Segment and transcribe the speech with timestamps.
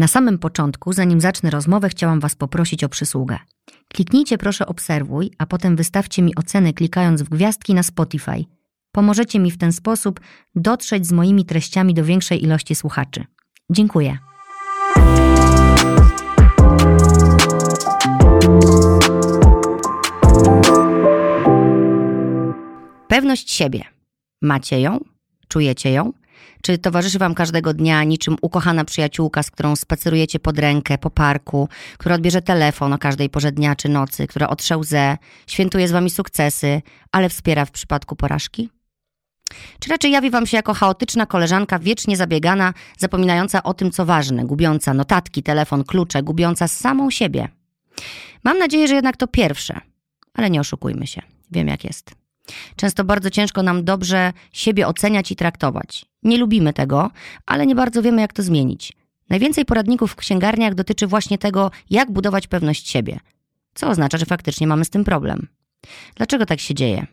[0.00, 3.38] Na samym początku, zanim zacznę rozmowę, chciałam Was poprosić o przysługę.
[3.88, 8.44] Kliknijcie proszę obserwuj, a potem wystawcie mi oceny klikając w gwiazdki na Spotify.
[8.92, 10.20] Pomożecie mi w ten sposób
[10.54, 13.24] dotrzeć z moimi treściami do większej ilości słuchaczy.
[13.70, 14.18] Dziękuję.
[23.08, 23.84] Pewność siebie.
[24.42, 25.00] Macie ją?
[25.48, 26.12] Czujecie ją?
[26.62, 31.68] Czy towarzyszy Wam każdego dnia niczym ukochana przyjaciółka, z którą spacerujecie pod rękę po parku,
[31.98, 36.10] która odbierze telefon o każdej porze dnia czy nocy, która otrze łzę, świętuje z Wami
[36.10, 38.70] sukcesy, ale wspiera w przypadku porażki?
[39.80, 44.44] Czy raczej jawi Wam się jako chaotyczna koleżanka, wiecznie zabiegana, zapominająca o tym, co ważne,
[44.44, 47.48] gubiąca notatki, telefon, klucze, gubiąca samą siebie?
[48.44, 49.80] Mam nadzieję, że jednak to pierwsze,
[50.34, 51.22] ale nie oszukujmy się.
[51.50, 52.19] Wiem, jak jest.
[52.76, 56.04] Często bardzo ciężko nam dobrze siebie oceniać i traktować.
[56.22, 57.10] Nie lubimy tego,
[57.46, 58.92] ale nie bardzo wiemy, jak to zmienić.
[59.30, 63.20] Najwięcej poradników w księgarniach dotyczy właśnie tego, jak budować pewność siebie,
[63.74, 65.48] co oznacza, że faktycznie mamy z tym problem.
[66.14, 67.06] Dlaczego tak się dzieje?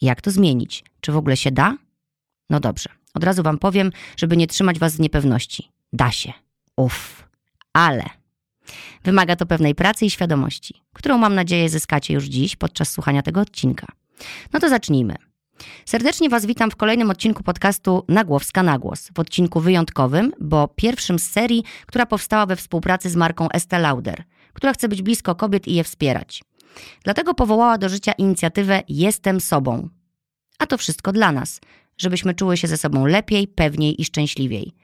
[0.00, 0.84] Jak to zmienić?
[1.00, 1.76] Czy w ogóle się da?
[2.50, 5.70] No dobrze, od razu Wam powiem, żeby nie trzymać Was w niepewności.
[5.92, 6.32] Da się.
[6.76, 7.28] Uff.
[7.72, 8.04] Ale
[9.04, 13.40] wymaga to pewnej pracy i świadomości, którą mam nadzieję zyskacie już dziś podczas słuchania tego
[13.40, 13.86] odcinka.
[14.52, 15.14] No to zacznijmy.
[15.84, 19.10] Serdecznie Was witam w kolejnym odcinku podcastu Nagłowska na głos.
[19.14, 24.24] W odcinku wyjątkowym, bo pierwszym z serii, która powstała we współpracy z marką Estée Lauder,
[24.52, 26.42] która chce być blisko kobiet i je wspierać.
[27.04, 29.88] Dlatego powołała do życia inicjatywę Jestem sobą.
[30.58, 31.60] A to wszystko dla nas,
[31.98, 34.74] żebyśmy czuły się ze sobą lepiej, pewniej i szczęśliwiej.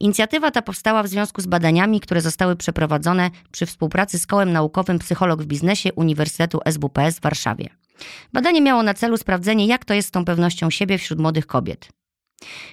[0.00, 4.98] Inicjatywa ta powstała w związku z badaniami, które zostały przeprowadzone przy współpracy z Kołem Naukowym
[4.98, 7.79] Psycholog w Biznesie Uniwersytetu SWPS w Warszawie.
[8.32, 11.88] Badanie miało na celu sprawdzenie, jak to jest z tą pewnością siebie wśród młodych kobiet.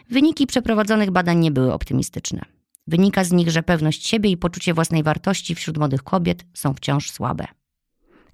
[0.10, 2.42] Wyniki przeprowadzonych badań nie były optymistyczne.
[2.88, 7.12] Wynika z nich, że pewność siebie i poczucie własnej wartości wśród młodych kobiet są wciąż
[7.12, 7.46] słabe.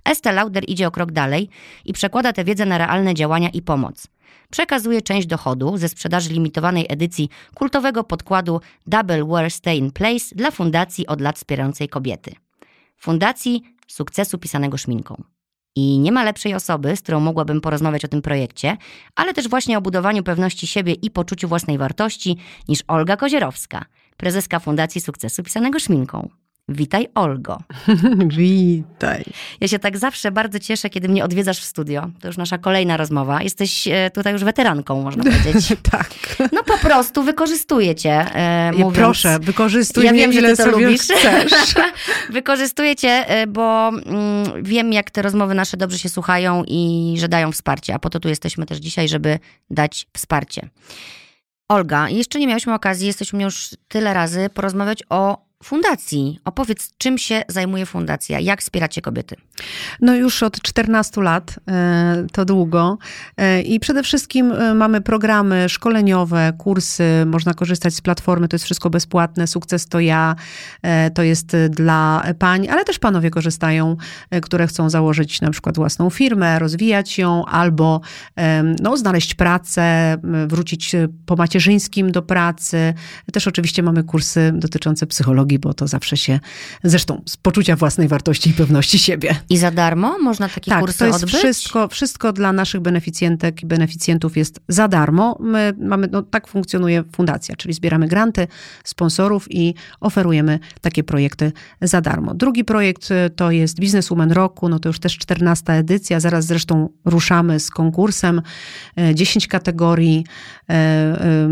[0.09, 1.49] Estée Lauder idzie o krok dalej
[1.85, 4.07] i przekłada tę wiedzę na realne działania i pomoc.
[4.49, 10.51] Przekazuje część dochodu ze sprzedaży limitowanej edycji kultowego podkładu Double Wear Stay in Place dla
[10.51, 12.35] fundacji od lat wspierającej kobiety.
[12.97, 15.23] Fundacji sukcesu pisanego szminką.
[15.75, 18.77] I nie ma lepszej osoby, z którą mogłabym porozmawiać o tym projekcie,
[19.15, 23.85] ale też właśnie o budowaniu pewności siebie i poczuciu własnej wartości niż Olga Kozierowska,
[24.17, 26.42] prezeska Fundacji Sukcesu Pisanego Szminką.
[26.69, 27.57] Witaj, Olgo.
[28.37, 29.23] Witaj.
[29.61, 32.09] Ja się tak zawsze bardzo cieszę, kiedy mnie odwiedzasz w studio.
[32.21, 33.41] To już nasza kolejna rozmowa.
[33.41, 35.73] Jesteś e, tutaj już weteranką, można powiedzieć.
[35.91, 36.09] tak.
[36.51, 38.11] No po prostu wykorzystuję cię.
[38.35, 41.01] E, mówiąc, proszę, wykorzystuj ja mnie, wiem, ile że ty to sobie lubisz.
[41.01, 41.75] chcesz.
[42.29, 47.27] wykorzystuję cię, e, bo mm, wiem, jak te rozmowy nasze dobrze się słuchają i że
[47.27, 47.93] dają wsparcie.
[47.93, 50.69] A po to tu jesteśmy też dzisiaj, żeby dać wsparcie.
[51.69, 56.39] Olga, jeszcze nie miałyśmy okazji, jesteśmy już tyle razy porozmawiać o fundacji.
[56.45, 59.35] Opowiedz, czym się zajmuje fundacja, jak wspieracie kobiety?
[60.01, 62.97] No już od 14 lat, e, to długo.
[63.37, 68.65] E, I przede wszystkim e, mamy programy szkoleniowe, kursy, można korzystać z platformy, to jest
[68.65, 69.47] wszystko bezpłatne.
[69.47, 70.35] Sukces to ja,
[71.13, 73.97] to jest dla pań, ale też panowie korzystają,
[74.41, 78.01] które chcą założyć na przykład własną firmę, rozwijać ją albo
[78.81, 80.95] no, znaleźć pracę, wrócić
[81.25, 82.93] po macierzyńskim do pracy.
[83.33, 86.39] Też oczywiście mamy kursy dotyczące psychologii bo to zawsze się,
[86.83, 89.35] zresztą z poczucia własnej wartości i pewności siebie.
[89.49, 91.35] I za darmo można takie tak, kursy to jest odbyć?
[91.35, 95.37] Wszystko, wszystko dla naszych beneficjentek i beneficjentów jest za darmo.
[95.39, 98.47] My mamy, no tak funkcjonuje fundacja, czyli zbieramy granty
[98.83, 102.33] sponsorów i oferujemy takie projekty za darmo.
[102.33, 106.89] Drugi projekt y, to jest Businesswoman Roku, no to już też 14 edycja, zaraz zresztą
[107.05, 108.41] ruszamy z konkursem,
[109.13, 110.25] 10 y, kategorii
[110.69, 110.73] y,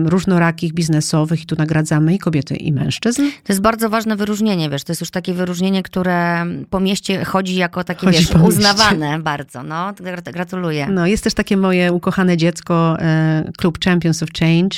[0.09, 3.22] różnorakich biznesowych i tu nagradzamy i kobiety i mężczyzn.
[3.22, 7.56] To jest bardzo ważne wyróżnienie, wiesz, to jest już takie wyróżnienie, które po mieście chodzi
[7.56, 9.94] jako takie, chodzi wiesz, uznawane bardzo, no,
[10.34, 10.88] gratuluję.
[10.88, 14.78] No, jest też takie moje ukochane dziecko, e, klub Champions of Change,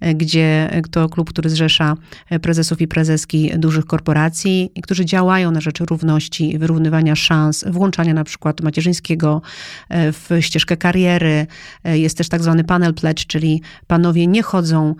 [0.00, 1.96] e, gdzie e, to klub, który zrzesza
[2.42, 8.60] prezesów i prezeski dużych korporacji, którzy działają na rzecz równości, wyrównywania szans, włączania na przykład
[8.60, 9.42] macierzyńskiego
[9.90, 11.46] w ścieżkę kariery.
[11.84, 14.94] Jest też tak zwany panel pledge, czyli panowie nie chodzą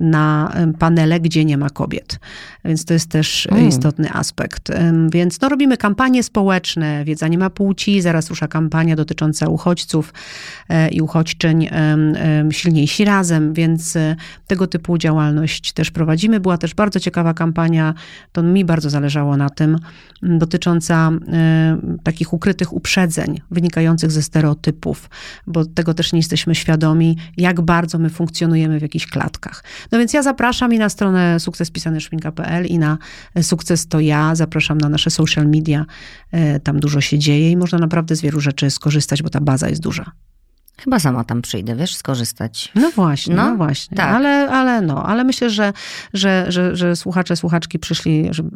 [0.00, 2.18] na panele, gdzie nie ma kobiet
[2.64, 3.68] więc to jest też mm.
[3.68, 4.72] istotny aspekt.
[5.12, 10.14] Więc no, robimy kampanie społeczne, wiedza nie ma płci, zaraz rusza kampania dotycząca uchodźców
[10.68, 11.68] e, i uchodźczyń
[12.50, 14.16] silniejsi razem, więc e,
[14.46, 16.40] tego typu działalność też prowadzimy.
[16.40, 17.94] Była też bardzo ciekawa kampania,
[18.32, 19.78] to mi bardzo zależało na tym,
[20.22, 21.10] dotycząca
[22.02, 25.10] takich ukrytych uprzedzeń wynikających ze stereotypów,
[25.46, 29.64] bo tego też nie jesteśmy świadomi, jak bardzo my funkcjonujemy w jakichś klatkach.
[29.92, 32.98] No więc ja zapraszam i na stronę sukcespisanyszminka.pl sukces.pl i na
[33.42, 34.34] Sukces to ja.
[34.34, 35.86] Zapraszam na nasze social media.
[36.32, 39.68] E, tam dużo się dzieje i można naprawdę z wielu rzeczy skorzystać, bo ta baza
[39.68, 40.12] jest duża.
[40.78, 42.72] Chyba sama tam przyjdę, wiesz, skorzystać.
[42.74, 43.96] No właśnie, no, no właśnie.
[43.96, 44.14] Tak.
[44.14, 45.72] Ale, ale no, ale myślę, że,
[46.14, 48.50] że, że, że słuchacze, słuchaczki przyszli, żeby,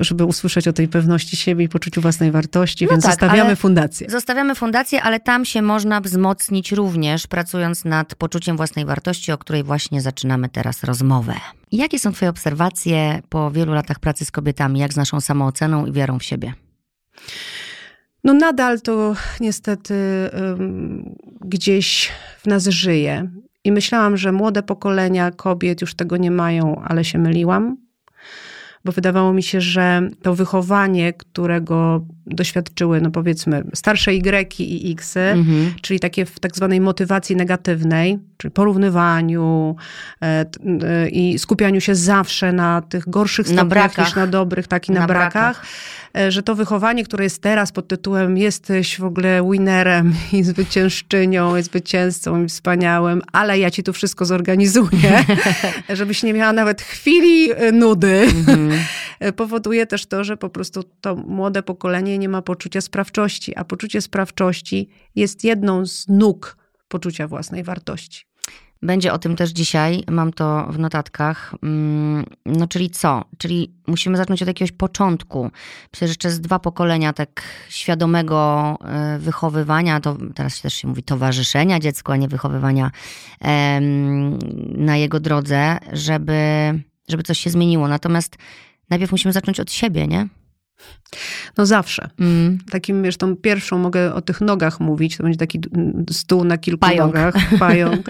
[0.00, 4.10] żeby usłyszeć o tej pewności siebie i poczuciu własnej wartości, no więc tak, zostawiamy fundację.
[4.10, 9.64] Zostawiamy fundację, ale tam się można wzmocnić również, pracując nad poczuciem własnej wartości, o której
[9.64, 11.34] właśnie zaczynamy teraz rozmowę.
[11.72, 15.92] Jakie są Twoje obserwacje po wielu latach pracy z kobietami, jak z naszą samooceną i
[15.92, 16.54] wiarą w siebie?
[18.28, 19.94] No nadal to niestety
[21.40, 23.30] gdzieś w nas żyje.
[23.64, 27.76] I myślałam, że młode pokolenia kobiet już tego nie mają, ale się myliłam,
[28.84, 35.16] bo wydawało mi się, że to wychowanie, którego doświadczyły, no powiedzmy, starsze Y i X,
[35.16, 35.74] mhm.
[35.82, 39.76] czyli takie w tak zwanej motywacji negatywnej, czyli porównywaniu
[40.22, 40.44] e,
[40.82, 45.00] e, i skupianiu się zawsze na tych gorszych stopniach niż na dobrych, tak i na,
[45.00, 45.32] na brakach.
[45.32, 45.66] brakach
[46.16, 51.56] E, że to wychowanie, które jest teraz pod tytułem jesteś w ogóle winnerem i zwyciężczynią,
[51.56, 55.24] i zwycięzcą i wspaniałym, ale ja ci tu wszystko zorganizuję,
[55.88, 58.70] żebyś nie miała nawet chwili nudy, mhm.
[59.20, 63.64] E, powoduje też to, że po prostu to młode pokolenie nie ma poczucia sprawczości, a
[63.64, 66.56] poczucie sprawczości jest jedną z nóg
[66.88, 68.28] poczucia własnej wartości.
[68.82, 71.54] Będzie o tym też dzisiaj, mam to w notatkach.
[71.62, 73.24] Mm, no, czyli co?
[73.38, 75.50] Czyli musimy zacząć od jakiegoś początku.
[75.92, 81.80] Myślę, że przez dwa pokolenia tak świadomego e, wychowywania, to teraz też się mówi towarzyszenia
[81.80, 82.90] dziecku, a nie wychowywania
[84.74, 86.34] na jego drodze, żeby,
[87.08, 87.88] żeby coś się zmieniło.
[87.88, 88.36] Natomiast
[88.90, 90.28] najpierw musimy zacząć od siebie, nie?
[91.56, 92.10] No zawsze.
[92.20, 92.58] Mm.
[92.70, 95.60] Takim, wiesz, tą pierwszą mogę o tych nogach mówić, to będzie taki
[96.10, 97.14] stół na kilku pająk.
[97.14, 98.08] nogach, pająk.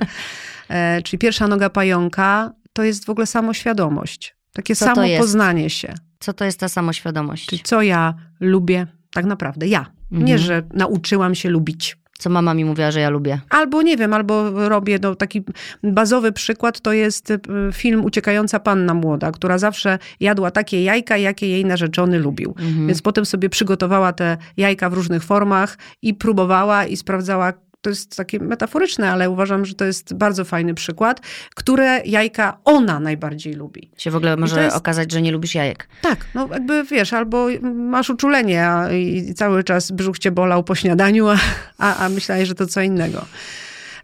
[0.69, 4.36] E, czyli pierwsza noga pająka to jest w ogóle samoświadomość.
[4.52, 5.94] Takie co samo poznanie się.
[6.20, 7.46] Co to jest ta samoświadomość?
[7.46, 9.86] Czyli co ja lubię tak naprawdę, ja.
[10.12, 10.25] Mhm.
[10.25, 11.96] Nie, że nauczyłam się lubić.
[12.18, 13.40] Co mama mi mówiła, że ja lubię.
[13.50, 15.42] Albo nie wiem, albo robię, no taki
[15.82, 17.40] bazowy przykład to jest y,
[17.72, 22.54] film Uciekająca Panna Młoda, która zawsze jadła takie jajka, jakie jej narzeczony lubił.
[22.58, 22.86] Mhm.
[22.86, 28.16] Więc potem sobie przygotowała te jajka w różnych formach i próbowała i sprawdzała, to jest
[28.16, 31.20] takie metaforyczne, ale uważam, że to jest bardzo fajny przykład,
[31.54, 33.90] które jajka ona najbardziej lubi.
[33.96, 34.76] Się w ogóle może jest...
[34.76, 35.88] okazać, że nie lubisz jajek.
[36.02, 40.75] Tak, no jakby wiesz, albo masz uczulenie a, i cały czas brzuch cię bolał po
[40.75, 41.38] śniadaniu, a,
[41.78, 43.25] a, a myślałeś, że to co innego.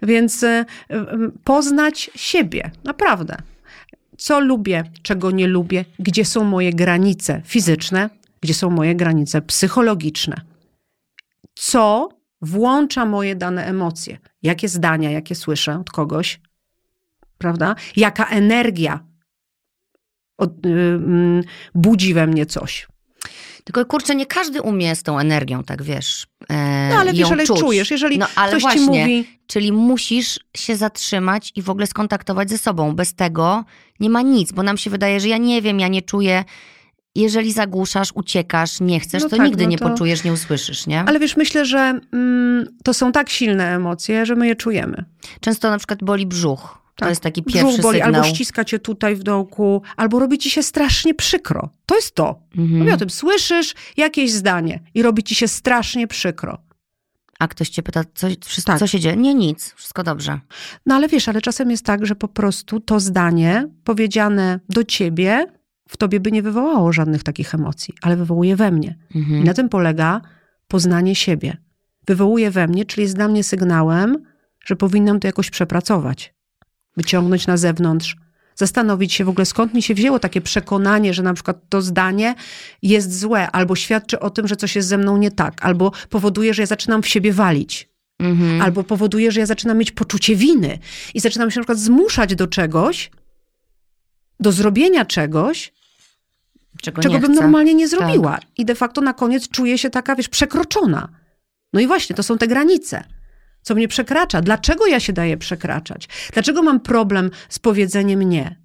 [0.02, 0.64] Więc y,
[1.44, 3.36] poznać siebie, naprawdę.
[4.18, 8.10] Co lubię, czego nie lubię, gdzie są moje granice fizyczne,
[8.40, 10.40] gdzie są moje granice psychologiczne.
[11.54, 12.08] Co
[12.44, 14.18] włącza moje dane emocje.
[14.42, 16.40] Jakie zdania, jakie słyszę od kogoś,
[17.38, 17.74] prawda?
[17.96, 19.04] Jaka energia
[20.38, 21.44] od, yy,
[21.74, 22.86] budzi we mnie coś.
[23.64, 26.26] Tylko kurczę, nie każdy umie z tą energią, tak wiesz.
[26.48, 27.60] E, no ale wiesz, ale czuć.
[27.60, 29.38] czujesz, jeżeli no, ale ktoś właśnie, ci mówi.
[29.46, 32.94] Czyli musisz się zatrzymać i w ogóle skontaktować ze sobą.
[32.94, 33.64] Bez tego
[34.00, 36.44] nie ma nic, bo nam się wydaje, że ja nie wiem, ja nie czuję
[37.14, 41.00] jeżeli zagłuszasz, uciekasz, nie chcesz, no to tak, nigdy no nie poczujesz, nie usłyszysz, nie?
[41.00, 45.04] Ale wiesz, myślę, że mm, to są tak silne emocje, że my je czujemy.
[45.40, 46.84] Często na przykład boli brzuch.
[46.96, 47.06] Tak.
[47.06, 48.22] To jest taki pierwszy brzuch boli, sygnał.
[48.22, 51.68] Albo ściska cię tutaj w dołku, albo robi ci się strasznie przykro.
[51.86, 52.40] To jest to.
[52.58, 52.78] Mhm.
[52.78, 56.58] Mówię o tym, słyszysz jakieś zdanie i robi ci się strasznie przykro.
[57.38, 58.78] A ktoś cię pyta, co, wszystko, tak.
[58.78, 59.16] co się dzieje?
[59.16, 60.40] Nie, nic, wszystko dobrze.
[60.86, 65.46] No ale wiesz, ale czasem jest tak, że po prostu to zdanie powiedziane do ciebie
[65.88, 68.98] w tobie by nie wywołało żadnych takich emocji, ale wywołuje we mnie.
[69.14, 69.40] Mhm.
[69.40, 70.20] I na tym polega
[70.68, 71.56] poznanie siebie.
[72.06, 74.16] Wywołuje we mnie, czyli jest dla mnie sygnałem,
[74.64, 76.34] że powinnam to jakoś przepracować,
[76.96, 78.16] wyciągnąć na zewnątrz,
[78.54, 82.34] zastanowić się w ogóle, skąd mi się wzięło takie przekonanie, że na przykład to zdanie
[82.82, 86.54] jest złe, albo świadczy o tym, że coś jest ze mną nie tak, albo powoduje,
[86.54, 87.88] że ja zaczynam w siebie walić.
[88.18, 88.62] Mhm.
[88.62, 90.78] Albo powoduje, że ja zaczynam mieć poczucie winy
[91.14, 93.10] i zaczynam się na przykład zmuszać do czegoś,
[94.44, 95.72] do zrobienia czegoś,
[96.82, 97.42] czego, czego bym chcę.
[97.42, 98.32] normalnie nie zrobiła.
[98.32, 98.44] Tak.
[98.56, 101.08] I de facto na koniec czuję się taka, wiesz, przekroczona.
[101.72, 103.04] No i właśnie, to są te granice.
[103.62, 104.40] Co mnie przekracza?
[104.40, 106.08] Dlaczego ja się daję przekraczać?
[106.32, 108.60] Dlaczego mam problem z powiedzeniem nie?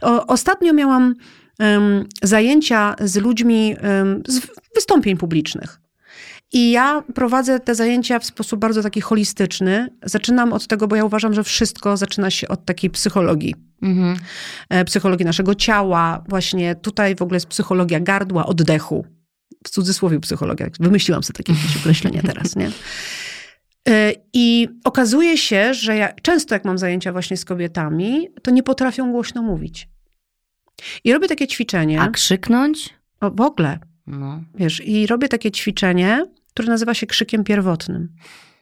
[0.00, 1.14] O, ostatnio miałam
[1.58, 4.40] um, zajęcia z ludźmi um, z
[4.74, 5.80] wystąpień publicznych.
[6.54, 9.88] I ja prowadzę te zajęcia w sposób bardzo taki holistyczny.
[10.02, 13.54] Zaczynam od tego, bo ja uważam, że wszystko zaczyna się od takiej psychologii.
[13.82, 14.16] Mhm.
[14.68, 19.06] E, psychologii naszego ciała, właśnie tutaj w ogóle jest psychologia gardła, oddechu.
[19.64, 20.66] W cudzysłowie psychologia.
[20.80, 22.70] Wymyśliłam sobie takie określenie teraz, nie?
[23.88, 28.62] E, I okazuje się, że ja często jak mam zajęcia właśnie z kobietami, to nie
[28.62, 29.88] potrafią głośno mówić.
[31.04, 32.00] I robię takie ćwiczenie.
[32.00, 32.94] A krzyknąć?
[33.20, 33.78] O, w ogóle.
[34.06, 34.42] No.
[34.54, 38.08] Wiesz, i robię takie ćwiczenie, które nazywa się krzykiem pierwotnym.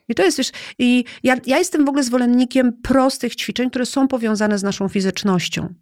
[0.09, 4.09] I to jest, wiesz, i ja, ja jestem w ogóle zwolennikiem prostych ćwiczeń, które są
[4.09, 5.75] powiązane z naszą fizycznością.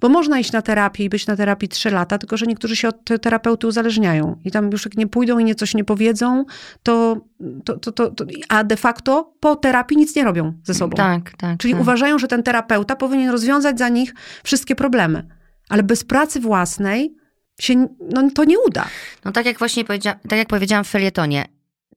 [0.00, 2.88] Bo można iść na terapię i być na terapii trzy lata, tylko że niektórzy się
[2.88, 6.44] od terapeuty uzależniają i tam już jak nie pójdą i nie coś nie powiedzą,
[6.82, 7.16] to,
[7.64, 10.96] to, to, to, to a de facto po terapii nic nie robią ze sobą.
[10.96, 11.58] Tak, tak.
[11.58, 11.82] Czyli tak.
[11.82, 15.26] uważają, że ten terapeuta powinien rozwiązać za nich wszystkie problemy.
[15.68, 17.19] Ale bez pracy własnej
[17.62, 18.86] się, no, to nie uda.
[19.24, 21.44] No tak jak właśnie powiedzia- tak jak powiedziałam w felietonie,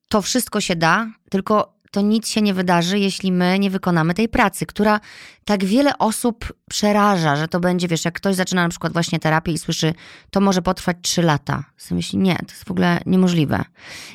[0.10, 4.30] to wszystko się da, tylko to nic się nie wydarzy, jeśli my nie wykonamy tej
[4.30, 5.00] pracy, która
[5.46, 9.52] tak wiele osób przeraża, że to będzie, wiesz, jak ktoś zaczyna na przykład właśnie terapię
[9.52, 9.94] i słyszy,
[10.32, 11.64] to może potrwać trzy lata.
[11.78, 13.64] Sobie myśli, nie, to jest w ogóle niemożliwe.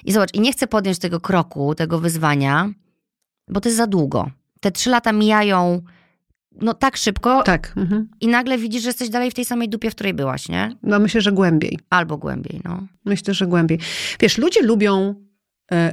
[0.05, 2.71] I zobacz, i nie chcę podjąć tego kroku, tego wyzwania,
[3.49, 4.31] bo to jest za długo.
[4.61, 5.83] Te trzy lata mijają
[6.61, 7.73] no tak szybko Tak.
[7.77, 8.09] Mhm.
[8.21, 10.77] i nagle widzisz, że jesteś dalej w tej samej dupie, w której byłaś, nie?
[10.83, 11.79] No myślę, że głębiej.
[11.91, 12.87] Albo głębiej, no.
[13.05, 13.79] Myślę, że głębiej.
[14.21, 15.15] Wiesz, ludzie lubią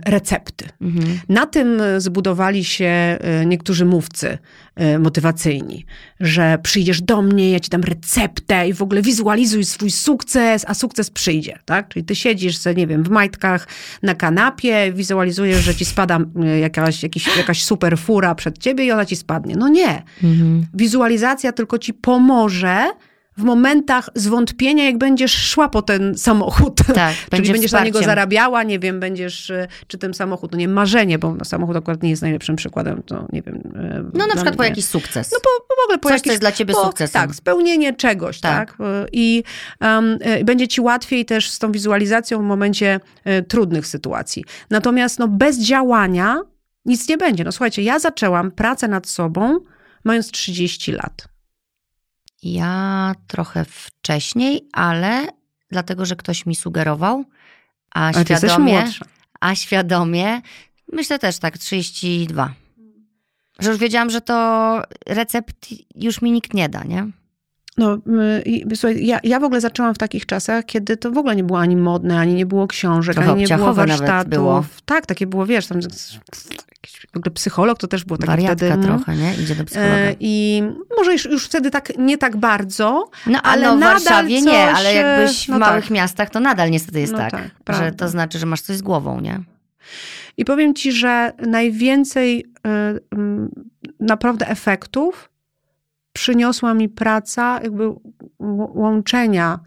[0.06, 0.66] recepty.
[0.82, 1.20] Mhm.
[1.30, 4.38] Na tym e, zbudowali się e, niektórzy mówcy
[4.76, 5.86] e, motywacyjni,
[6.20, 10.74] że przyjdziesz do mnie, ja ci dam receptę i w ogóle wizualizuj swój sukces, a
[10.74, 11.90] sukces przyjdzie, tak?
[11.90, 13.68] Czyli ty siedzisz, se, nie wiem, w majtkach
[14.04, 18.92] na kanapie, wizualizujesz, że ci spada e, jakaś, jakiś, jakaś super fura przed ciebie i
[18.92, 19.56] ona ci spadnie.
[19.56, 20.04] No nie.
[20.24, 20.66] Mhm.
[20.74, 22.86] Wizualizacja tylko ci pomoże
[23.38, 26.80] w momentach zwątpienia, jak będziesz szła po ten samochód.
[26.96, 30.58] Tak, Czyli będzie będziesz na niego zarabiała, nie wiem, będziesz, y, czy ten samochód, no
[30.58, 33.56] nie marzenie, bo samochód akurat nie jest najlepszym przykładem, to nie wiem.
[33.56, 35.32] y, No na przykład po mnie- jakiś sukces.
[35.32, 37.22] No po, po w ogóle po Coś, jakiś, co jest dla ciebie po, sukcesem.
[37.22, 38.78] Tak, spełnienie czegoś, tak.
[38.78, 38.80] Tak.
[38.80, 39.44] Y, I
[39.82, 44.46] um, będzie ci łatwiej też z tą wizualizacją w momencie y, trudnych sytuacji.
[44.70, 46.42] Natomiast no, bez działania
[46.86, 47.44] nic nie będzie.
[47.44, 49.60] No słuchajcie, ja zaczęłam pracę nad sobą
[50.04, 51.35] mając 30 lat.
[52.46, 55.28] Ja trochę wcześniej, ale
[55.70, 57.26] dlatego, że ktoś mi sugerował,
[57.92, 58.92] a jesteś świadomie,
[59.40, 60.42] a świadomie,
[60.94, 62.54] myślę też tak, 32.
[63.60, 67.08] Że już wiedziałam, że to recept już mi nikt nie da, nie?
[67.78, 67.98] No,
[68.72, 71.44] y, słuchaj, ja, ja w ogóle zaczęłam w takich czasach, kiedy to w ogóle nie
[71.44, 74.30] było ani modne, ani nie było książek, Trochę ani nie było warsztatów.
[74.30, 74.66] było.
[74.86, 75.82] Tak, takie było, wiesz, tam
[77.14, 78.78] w ogóle psycholog to też było takie Wariatka wtedy.
[78.78, 78.84] no.
[78.84, 79.36] trochę, nie?
[79.36, 79.96] Idzie do psychologa.
[79.96, 80.64] E, I
[80.98, 84.64] może już, już wtedy tak, nie tak bardzo, No, ale no, w Warszawie coś, nie,
[84.64, 85.92] ale e, jakbyś w no małych tak.
[85.92, 88.82] miastach, to nadal niestety jest No tak, tak, że to znaczy, że masz coś z
[88.82, 89.40] głową, nie?
[90.38, 92.70] I powiem ci, że najwięcej y,
[93.12, 93.50] mm,
[94.00, 95.30] naprawdę efektów
[96.16, 97.94] przyniosła mi praca jakby
[98.74, 99.60] łączenia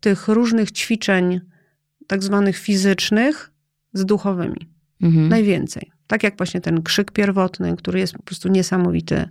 [0.00, 1.40] tych różnych ćwiczeń,
[2.06, 3.50] tak zwanych fizycznych,
[3.92, 4.68] z duchowymi.
[5.02, 5.28] Mhm.
[5.28, 5.90] Najwięcej.
[6.06, 9.28] Tak jak właśnie ten krzyk pierwotny, który jest po prostu niesamowity.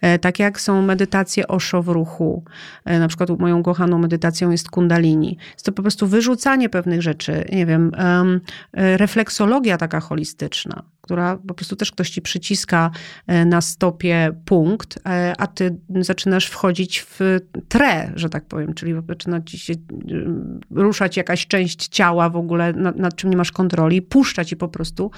[0.00, 2.44] E, Tak jak są medytacje Osho w ruchu.
[2.84, 5.38] E, Na przykład moją kochaną medytacją jest kundalini.
[5.52, 7.44] Jest to po prostu wyrzucanie pewnych rzeczy.
[7.52, 8.40] Nie wiem, em,
[8.72, 12.90] e, refleksologia taka holistyczna, która po prostu też ktoś ci przyciska
[13.26, 17.20] e, na stopie punkt, e, a ty zaczynasz wchodzić w
[17.68, 19.74] tre, że tak powiem, czyli zaczyna ci się
[20.10, 24.56] em, ruszać jakaś część ciała w ogóle, nad, nad czym nie masz kontroli, puszcza ci
[24.56, 25.10] po prostu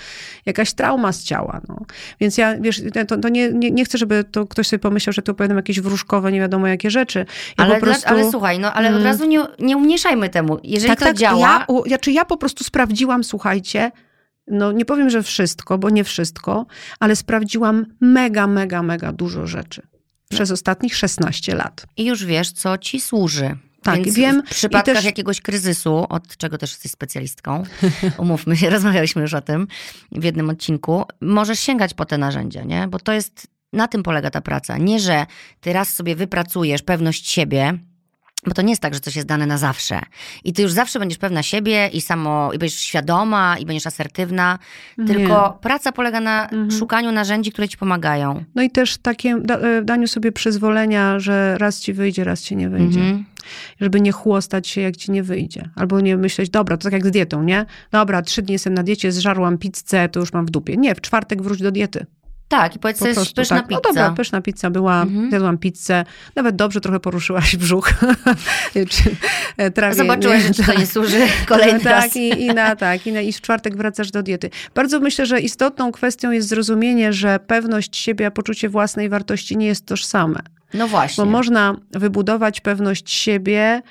[0.46, 1.61] jakaś trauma z ciała.
[1.68, 1.78] No.
[2.20, 5.22] Więc ja, wiesz, to, to nie, nie, nie chcę, żeby to ktoś sobie pomyślał, że
[5.22, 7.18] tu opowiadam jakieś wróżkowe, nie wiadomo jakie rzeczy.
[7.58, 8.08] Ja ale, prostu...
[8.08, 9.04] ale słuchaj, no ale od Mm.
[9.04, 10.58] razu nie, nie umniejszajmy temu.
[10.62, 13.90] Jeżeli tak, to tak, działa, Ja, ja, czy ja po prostu sprawdziłam, słuchajcie,
[14.46, 16.66] no nie powiem, że wszystko, bo nie wszystko,
[17.00, 19.82] ale sprawdziłam mega, mega, mega dużo rzeczy.
[20.30, 21.87] Przez ostatnich 16 lat.
[21.96, 23.56] i już wiesz, co ci służy.
[23.82, 27.62] Tak, Więc wiem w przypadkach też- jakiegoś kryzysu, od czego też jesteś specjalistką,
[28.18, 29.66] umówmy się, rozmawialiśmy już o tym
[30.12, 32.88] w jednym odcinku, możesz sięgać po te narzędzia, nie?
[32.88, 34.78] Bo to jest, na tym polega ta praca.
[34.78, 35.26] Nie, że
[35.61, 37.78] ty raz sobie wypracujesz pewność siebie,
[38.46, 40.00] bo to nie jest tak, że coś jest dane na zawsze.
[40.44, 44.58] I ty już zawsze będziesz pewna siebie i samo, i będziesz świadoma, i będziesz asertywna.
[45.06, 46.70] Tylko praca polega na Mhm.
[46.70, 48.44] szukaniu narzędzi, które ci pomagają.
[48.54, 52.56] No i też takie da, e, daniu sobie przyzwolenia, że raz ci wyjdzie, raz ci
[52.56, 53.00] nie wyjdzie.
[53.00, 53.25] Mhm.
[53.80, 55.70] Żeby nie chłostać się, jak ci nie wyjdzie.
[55.76, 57.66] Albo nie myśleć, dobra, to tak jak z dietą, nie?
[57.90, 60.76] Dobra, trzy dni jestem na diecie, zżarłam pizzę, to już mam w dupie.
[60.76, 62.06] Nie, w czwartek wróć do diety.
[62.52, 63.66] Tak, i powiedz, Po prostu pyszna tak.
[63.68, 63.80] pizza.
[63.85, 65.30] No dobra, pyszna pizza była, Mhm.
[65.30, 66.04] zjadłam pizzę,
[66.37, 67.90] nawet dobrze trochę poruszyłaś brzuch.
[69.56, 71.18] E, trawię, Zobaczyłaś, że ci to nie służy
[71.49, 72.16] kolejny tak, raz.
[72.16, 74.50] I, i na tak, i, na, i w czwartek wracasz do diety.
[74.75, 79.66] Bardzo myślę, że istotną kwestią jest zrozumienie, że pewność siebie, a poczucie własnej wartości nie
[79.66, 80.40] jest tożsame.
[80.75, 81.25] No właśnie.
[81.25, 83.82] Bo można wybudować pewność siebie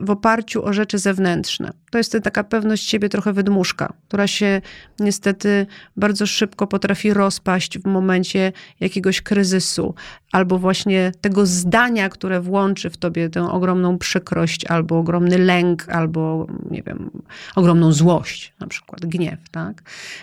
[0.00, 1.72] w oparciu o rzeczy zewnętrzne.
[1.90, 4.60] To jest taka pewność siebie trochę wydmuszka, która się
[5.00, 9.94] niestety bardzo szybko potrafi rozpaść w momencie jakiegoś kryzysu.
[10.34, 16.46] Albo właśnie tego zdania, które włączy w tobie tę ogromną przykrość, albo ogromny lęk, albo
[16.70, 17.10] nie wiem,
[17.56, 19.82] ogromną złość, na przykład gniew, tak?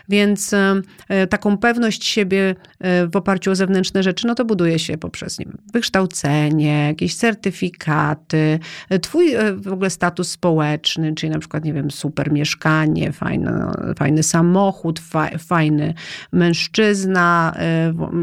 [0.09, 4.97] Więc e, taką pewność siebie e, w oparciu o zewnętrzne rzeczy, no to buduje się
[4.97, 11.65] poprzez nie wiem, wykształcenie, jakieś certyfikaty, e, twój w ogóle status społeczny, czyli na przykład,
[11.65, 13.51] nie wiem, super mieszkanie, fajny,
[13.97, 15.01] fajny samochód,
[15.39, 15.93] fajny
[16.31, 17.55] mężczyzna,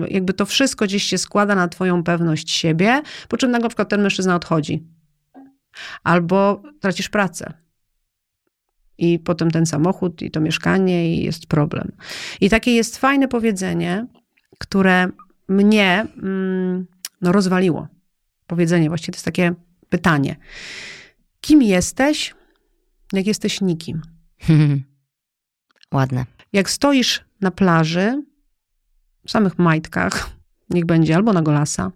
[0.08, 4.02] jakby to wszystko gdzieś się składa na twoją pewność siebie, po czym na przykład ten
[4.02, 4.86] mężczyzna odchodzi.
[6.02, 7.52] Albo tracisz pracę.
[8.98, 11.92] I potem ten samochód, i to mieszkanie, i jest problem.
[12.40, 14.06] I takie jest fajne powiedzenie,
[14.58, 15.08] które
[15.48, 16.86] mnie mm,
[17.20, 17.88] no, rozwaliło.
[18.46, 19.54] Powiedzenie, właściwie to jest takie
[19.88, 20.36] pytanie.
[21.40, 22.34] Kim jesteś,
[23.12, 24.02] jak jesteś nikim?
[25.94, 26.26] Ładne.
[26.52, 28.22] Jak stoisz na plaży,
[29.26, 30.37] w samych majtkach,
[30.70, 31.92] niech będzie, albo na golasa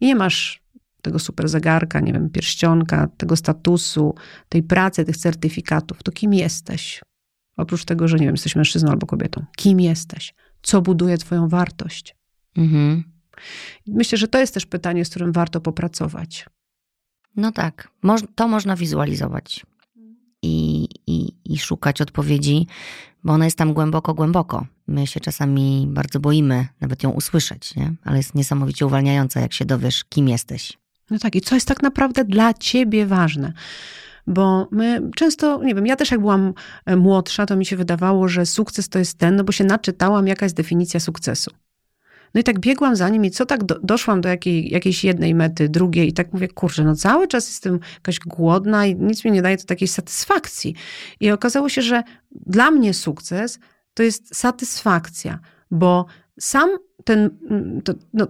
[0.00, 0.62] i nie masz
[1.02, 4.14] tego super zegarka, nie wiem, pierścionka, tego statusu,
[4.48, 7.00] tej pracy, tych certyfikatów, to kim jesteś?
[7.56, 9.44] Oprócz tego, że nie wiem, jesteś mężczyzną albo kobietą.
[9.56, 10.34] Kim jesteś?
[10.62, 12.16] Co buduje twoją wartość?
[12.56, 13.04] Mhm.
[13.86, 16.46] Myślę, że to jest też pytanie, z którym warto popracować.
[17.36, 17.88] No tak,
[18.34, 19.66] to można wizualizować
[20.42, 22.66] i, i, i szukać odpowiedzi,
[23.24, 24.66] bo ona jest tam głęboko, głęboko.
[24.86, 27.94] My się czasami bardzo boimy nawet ją usłyszeć, nie?
[28.04, 30.78] ale jest niesamowicie uwalniająca, jak się dowiesz, kim jesteś.
[31.10, 33.52] No tak, i co jest tak naprawdę dla ciebie ważne?
[34.26, 36.54] Bo my często, nie wiem, ja też jak byłam
[36.86, 40.26] e, młodsza, to mi się wydawało, że sukces to jest ten, no bo się naczytałam,
[40.26, 41.50] jaka jest definicja sukcesu.
[42.34, 45.34] No i tak biegłam za nim i co tak do, doszłam do jakiej, jakiejś jednej
[45.34, 49.32] mety, drugiej i tak mówię, kurczę, no cały czas jestem jakaś głodna i nic mi
[49.32, 50.74] nie daje to takiej satysfakcji.
[51.20, 53.58] I okazało się, że dla mnie sukces
[53.94, 55.38] to jest satysfakcja,
[55.70, 56.06] bo
[56.40, 56.70] sam
[57.04, 57.30] ten,
[57.84, 58.26] to, no,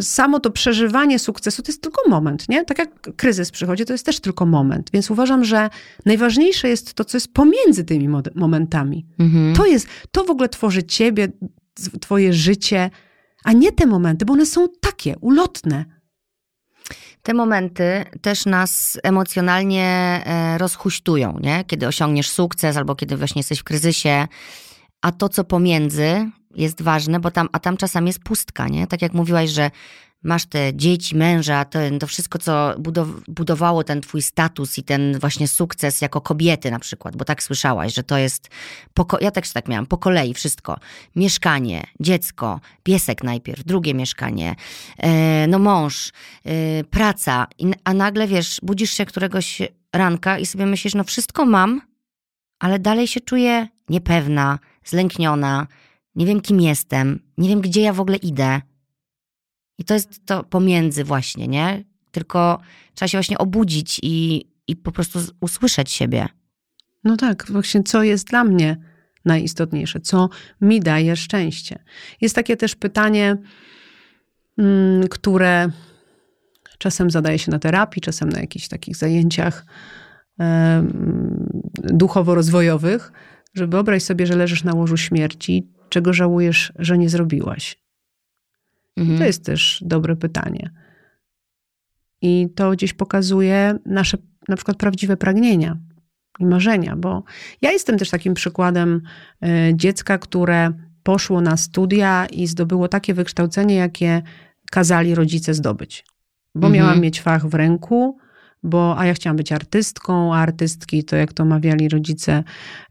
[0.00, 2.64] samo to przeżywanie sukcesu to jest tylko moment, nie?
[2.64, 4.90] Tak jak kryzys przychodzi, to jest też tylko moment.
[4.92, 5.70] Więc uważam, że
[6.06, 9.06] najważniejsze jest to, co jest pomiędzy tymi momentami.
[9.18, 9.54] Mhm.
[9.54, 11.28] To jest, to w ogóle tworzy ciebie,
[12.00, 12.90] twoje życie,
[13.48, 15.84] a nie te momenty, bo one są takie, ulotne.
[17.22, 19.84] Te momenty też nas emocjonalnie
[20.26, 21.64] e, rozhuśtują, nie?
[21.64, 24.28] Kiedy osiągniesz sukces albo kiedy właśnie jesteś w kryzysie,
[25.02, 28.86] a to, co pomiędzy, jest ważne, bo tam, a tam czasami jest pustka, nie?
[28.86, 29.70] Tak jak mówiłaś, że
[30.22, 32.74] masz te dzieci, męża, to, wszystko, co
[33.28, 37.94] budowało ten twój status i ten właśnie sukces jako kobiety na przykład, bo tak słyszałaś,
[37.94, 38.48] że to jest,
[39.20, 40.78] ja też tak miałam, po kolei wszystko.
[41.16, 44.54] Mieszkanie, dziecko, piesek najpierw, drugie mieszkanie,
[44.98, 46.12] e, no mąż,
[46.44, 47.46] e, praca,
[47.84, 51.80] a nagle wiesz, budzisz się któregoś ranka i sobie myślisz, no wszystko mam,
[52.58, 55.66] ale dalej się czuję niepewna, zlękniona,
[56.14, 58.60] nie wiem kim jestem, nie wiem gdzie ja w ogóle idę.
[59.78, 61.84] I to jest to pomiędzy właśnie, nie?
[62.10, 62.60] Tylko
[62.94, 66.26] trzeba się właśnie obudzić i, i po prostu usłyszeć siebie.
[67.04, 68.76] No tak, właśnie co jest dla mnie
[69.24, 70.28] najistotniejsze, co
[70.60, 71.78] mi daje szczęście.
[72.20, 73.36] Jest takie też pytanie,
[74.58, 75.70] mm, które
[76.78, 79.66] czasem zadaje się na terapii, czasem na jakichś takich zajęciach
[81.84, 83.12] duchowo-rozwojowych,
[83.54, 87.87] że wyobraź sobie, że leżysz na łożu śmierci, czego żałujesz, że nie zrobiłaś.
[88.98, 89.18] Mhm.
[89.18, 90.70] To jest też dobre pytanie.
[92.22, 95.76] I to gdzieś pokazuje nasze na przykład prawdziwe pragnienia
[96.38, 97.22] i marzenia, bo
[97.62, 99.02] ja jestem też takim przykładem
[99.42, 104.22] e, dziecka, które poszło na studia i zdobyło takie wykształcenie, jakie
[104.70, 106.04] kazali rodzice zdobyć.
[106.54, 106.72] Bo mhm.
[106.74, 108.18] miałam mieć fach w ręku,
[108.62, 112.44] bo a ja chciałam być artystką, a artystki to jak to mawiali rodzice,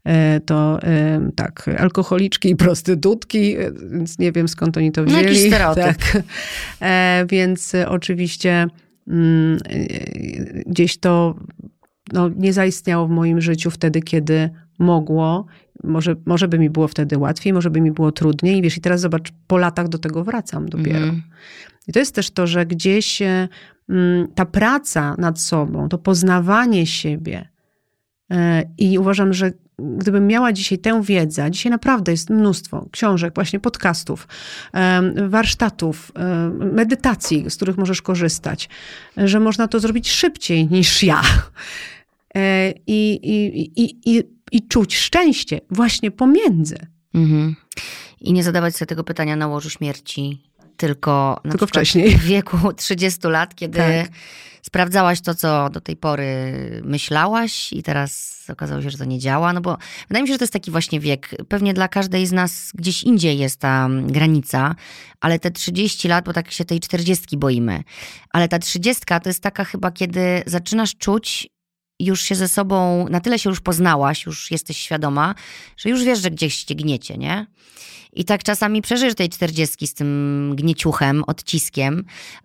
[0.04, 5.22] e, to e, tak, alkoholiczki i prostytutki, e, więc nie wiem skąd oni to wzięli.
[5.22, 5.84] No, jakiś stereotyp.
[5.84, 6.22] Tak.
[7.30, 8.66] Więc oczywiście
[9.08, 9.58] mm,
[10.66, 11.34] gdzieś to
[12.12, 15.46] no, nie zaistniało w moim życiu wtedy, kiedy mogło.
[15.84, 18.62] Może, może by mi było wtedy łatwiej, może by mi było trudniej.
[18.62, 20.98] Wiesz, i teraz zobacz, po latach do tego wracam dopiero.
[20.98, 21.22] Mm.
[21.88, 23.22] I to jest też to, że gdzieś
[24.34, 27.48] ta praca nad sobą, to poznawanie siebie.
[28.30, 33.60] E, I uważam, że gdybym miała dzisiaj tę wiedzę, dzisiaj naprawdę jest mnóstwo książek, właśnie
[33.60, 34.28] podcastów,
[35.28, 36.12] warsztatów,
[36.72, 38.68] medytacji, z których możesz korzystać,
[39.16, 41.22] że można to zrobić szybciej niż ja.
[42.34, 46.78] E, I, i, i, i, i czuć szczęście właśnie pomiędzy.
[47.14, 47.56] Mhm.
[48.20, 50.42] I nie zadawać sobie tego pytania na łożu śmierci,
[50.78, 52.10] tylko, tylko wcześniej.
[52.10, 54.08] w wieku 30 lat, kiedy tak.
[54.62, 56.52] sprawdzałaś to, co do tej pory
[56.84, 60.38] myślałaś i teraz okazało się, że to nie działa, no bo wydaje mi się, że
[60.38, 61.34] to jest taki właśnie wiek.
[61.48, 64.74] Pewnie dla każdej z nas gdzieś indziej jest ta granica,
[65.20, 67.82] ale te 30 lat, bo tak się tej 40 boimy,
[68.30, 71.48] ale ta 30 to jest taka chyba, kiedy zaczynasz czuć
[72.00, 75.34] już się ze sobą, na tyle się już poznałaś, już jesteś świadoma,
[75.76, 77.46] że już wiesz, że gdzieś ściegniecie, nie?
[78.12, 82.04] I tak czasami przeżyjesz tej czterdziestki z tym gnieciuchem, odciskiem,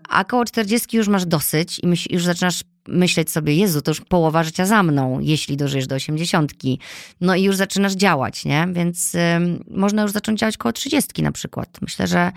[0.09, 4.01] a koło czterdziestki już masz dosyć i myśl, już zaczynasz myśleć sobie, Jezu, to już
[4.01, 6.79] połowa życia za mną, jeśli dożyjesz do osiemdziesiątki.
[7.21, 8.67] No i już zaczynasz działać, nie?
[8.71, 9.19] Więc y,
[9.71, 11.69] można już zacząć działać koło trzydziestki na przykład.
[11.81, 12.31] Myślę, że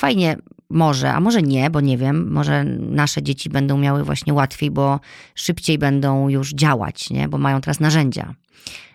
[0.00, 0.36] fajnie
[0.70, 5.00] może, a może nie, bo nie wiem, może nasze dzieci będą miały właśnie łatwiej, bo
[5.34, 7.28] szybciej będą już działać, nie?
[7.28, 8.34] Bo mają teraz narzędzia.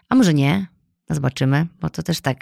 [0.10, 0.68] A może nie,
[1.10, 2.38] no zobaczymy, bo to też tak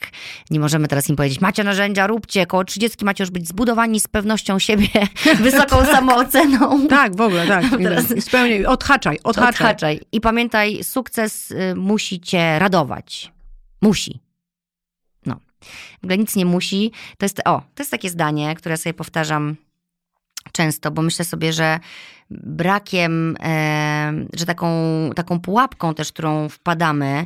[0.50, 4.08] nie możemy teraz im powiedzieć, macie narzędzia, róbcie, koło 30 macie już być zbudowani z
[4.08, 4.88] pewnością siebie,
[5.44, 5.92] wysoką tak.
[5.92, 6.88] samooceną.
[6.88, 7.66] Tak, w ogóle, tak.
[7.84, 8.06] Teraz...
[8.20, 9.50] Spełnij, odhaczaj, odhaczaj.
[9.50, 10.02] Odhaczaj.
[10.12, 13.32] I pamiętaj, sukces y, musi cię radować.
[13.82, 14.20] Musi.
[16.02, 16.92] W ogóle nic nie musi.
[17.18, 19.56] To jest, o, to jest takie zdanie, które sobie powtarzam
[20.52, 21.80] często, bo myślę sobie, że
[22.30, 24.70] brakiem, e, że taką,
[25.16, 27.26] taką pułapką też, którą wpadamy,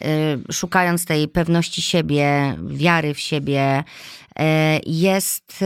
[0.00, 3.84] Y, szukając tej pewności siebie, wiary w siebie,
[4.38, 4.42] y,
[4.86, 5.64] jest,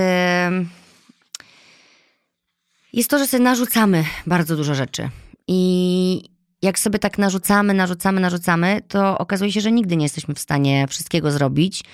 [2.92, 5.08] jest to, że sobie narzucamy bardzo dużo rzeczy.
[5.48, 6.35] I
[6.66, 10.86] jak sobie tak narzucamy, narzucamy, narzucamy, to okazuje się, że nigdy nie jesteśmy w stanie
[10.88, 11.84] wszystkiego zrobić.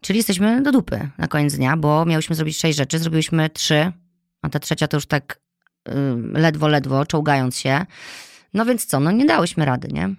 [0.00, 3.92] Czyli jesteśmy do dupy na koniec dnia, bo miałyśmy zrobić sześć rzeczy, zrobiliśmy trzy,
[4.42, 5.40] a ta trzecia to już tak
[6.32, 7.86] ledwo, ledwo, czołgając się.
[8.54, 10.14] No więc co, no nie dałyśmy rady, nie?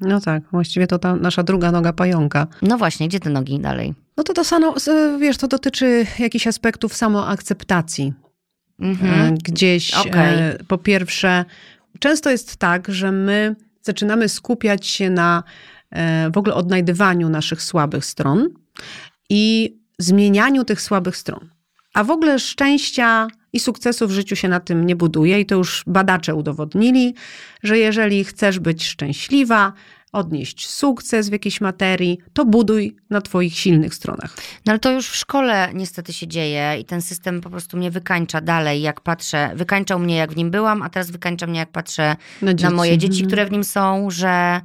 [0.00, 2.46] No tak, właściwie to ta nasza druga noga pająka.
[2.62, 3.94] No właśnie, gdzie te nogi dalej?
[4.16, 4.74] No to to samo,
[5.20, 8.12] wiesz, to dotyczy jakichś aspektów samoakceptacji.
[8.80, 9.34] Mhm.
[9.34, 10.58] E, gdzieś okay.
[10.68, 11.44] po pierwsze,
[12.04, 15.42] często jest tak, że my zaczynamy skupiać się na
[15.90, 18.48] e, w ogóle odnajdywaniu naszych słabych stron
[19.30, 21.50] i zmienianiu tych słabych stron.
[21.94, 25.54] A w ogóle szczęścia i sukcesu w życiu się na tym nie buduje, i to
[25.54, 27.14] już badacze udowodnili,
[27.62, 29.72] że jeżeli chcesz być szczęśliwa,
[30.14, 34.36] odnieść sukces w jakiejś materii, to buduj na Twoich silnych stronach.
[34.66, 37.90] No ale to już w szkole niestety się dzieje i ten system po prostu mnie
[37.90, 39.50] wykańcza dalej, jak patrzę.
[39.56, 42.98] Wykańczał mnie, jak w nim byłam, a teraz wykańcza mnie, jak patrzę na, na moje
[42.98, 43.26] dzieci, mhm.
[43.26, 44.60] które w nim są, że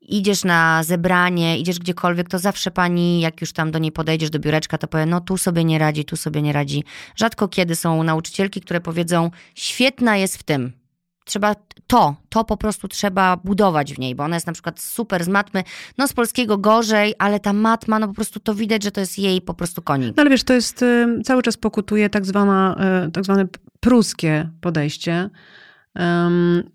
[0.00, 4.38] idziesz na zebranie, idziesz gdziekolwiek, to zawsze pani, jak już tam do niej podejdziesz do
[4.38, 6.84] biureczka, to powie, no tu sobie nie radzi, tu sobie nie radzi.
[7.16, 10.81] Rzadko kiedy są nauczycielki, które powiedzą, świetna jest w tym.
[11.24, 11.54] Trzeba
[11.86, 15.28] to, to po prostu trzeba budować w niej, bo ona jest na przykład super z
[15.28, 15.64] matmy,
[15.98, 19.18] no z polskiego gorzej, ale ta matma, no po prostu to widać, że to jest
[19.18, 20.16] jej po prostu konik.
[20.16, 23.46] No ale wiesz, to jest, y, cały czas pokutuje tak, zwana, y, tak zwane
[23.80, 25.30] pruskie podejście,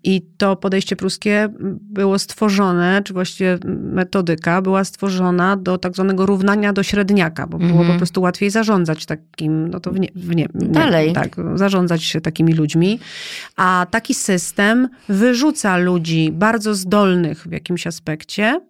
[0.04, 1.48] i to podejście pruskie
[1.80, 7.72] było stworzone, czy właściwie metodyka była stworzona do tak zwanego równania do średniaka, bo było
[7.72, 7.98] po mhm.
[7.98, 11.12] prostu łatwiej zarządzać takim, no to w nie, w nie, nie, Dalej.
[11.12, 13.00] Tak, zarządzać się takimi ludźmi.
[13.56, 18.60] A taki system wyrzuca ludzi bardzo zdolnych w jakimś aspekcie,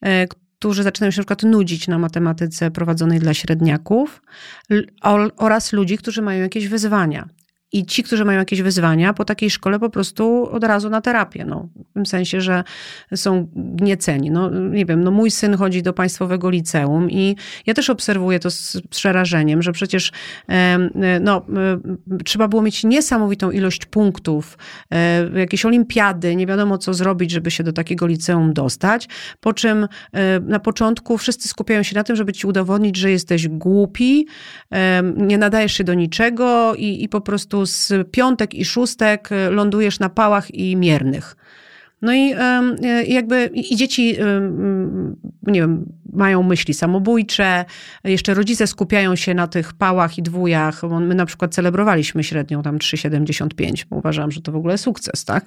[0.00, 4.22] e, którzy zaczynają się na przykład nudzić na matematyce prowadzonej dla średniaków
[5.36, 7.28] oraz ludzi, którzy mają jakieś wyzwania.
[7.74, 11.44] I ci, którzy mają jakieś wyzwania, po takiej szkole po prostu od razu na terapię.
[11.44, 12.64] No, w tym sensie, że
[13.14, 14.30] są gnieceni.
[14.30, 18.50] No, nie wiem, no mój syn chodzi do państwowego liceum i ja też obserwuję to
[18.50, 20.12] z przerażeniem, że przecież
[21.20, 21.46] no,
[22.24, 24.58] trzeba było mieć niesamowitą ilość punktów,
[24.90, 29.08] e, jakieś olimpiady, nie wiadomo co zrobić, żeby się do takiego liceum dostać.
[29.40, 33.48] Po czym e, na początku wszyscy skupiają się na tym, żeby ci udowodnić, że jesteś
[33.48, 34.26] głupi,
[35.16, 39.98] nie nadajesz się do niczego i, i po prostu z piątek i szóstek e, lądujesz
[39.98, 41.36] na pałach i miernych.
[42.02, 44.16] No i e, jakby i dzieci,
[45.42, 47.64] nie wiem, mają myśli samobójcze,
[48.04, 50.82] jeszcze rodzice skupiają się na tych pałach i dwójach.
[50.82, 55.44] My na przykład celebrowaliśmy średnią tam 3,75, bo uważam, że to w ogóle sukces, tak?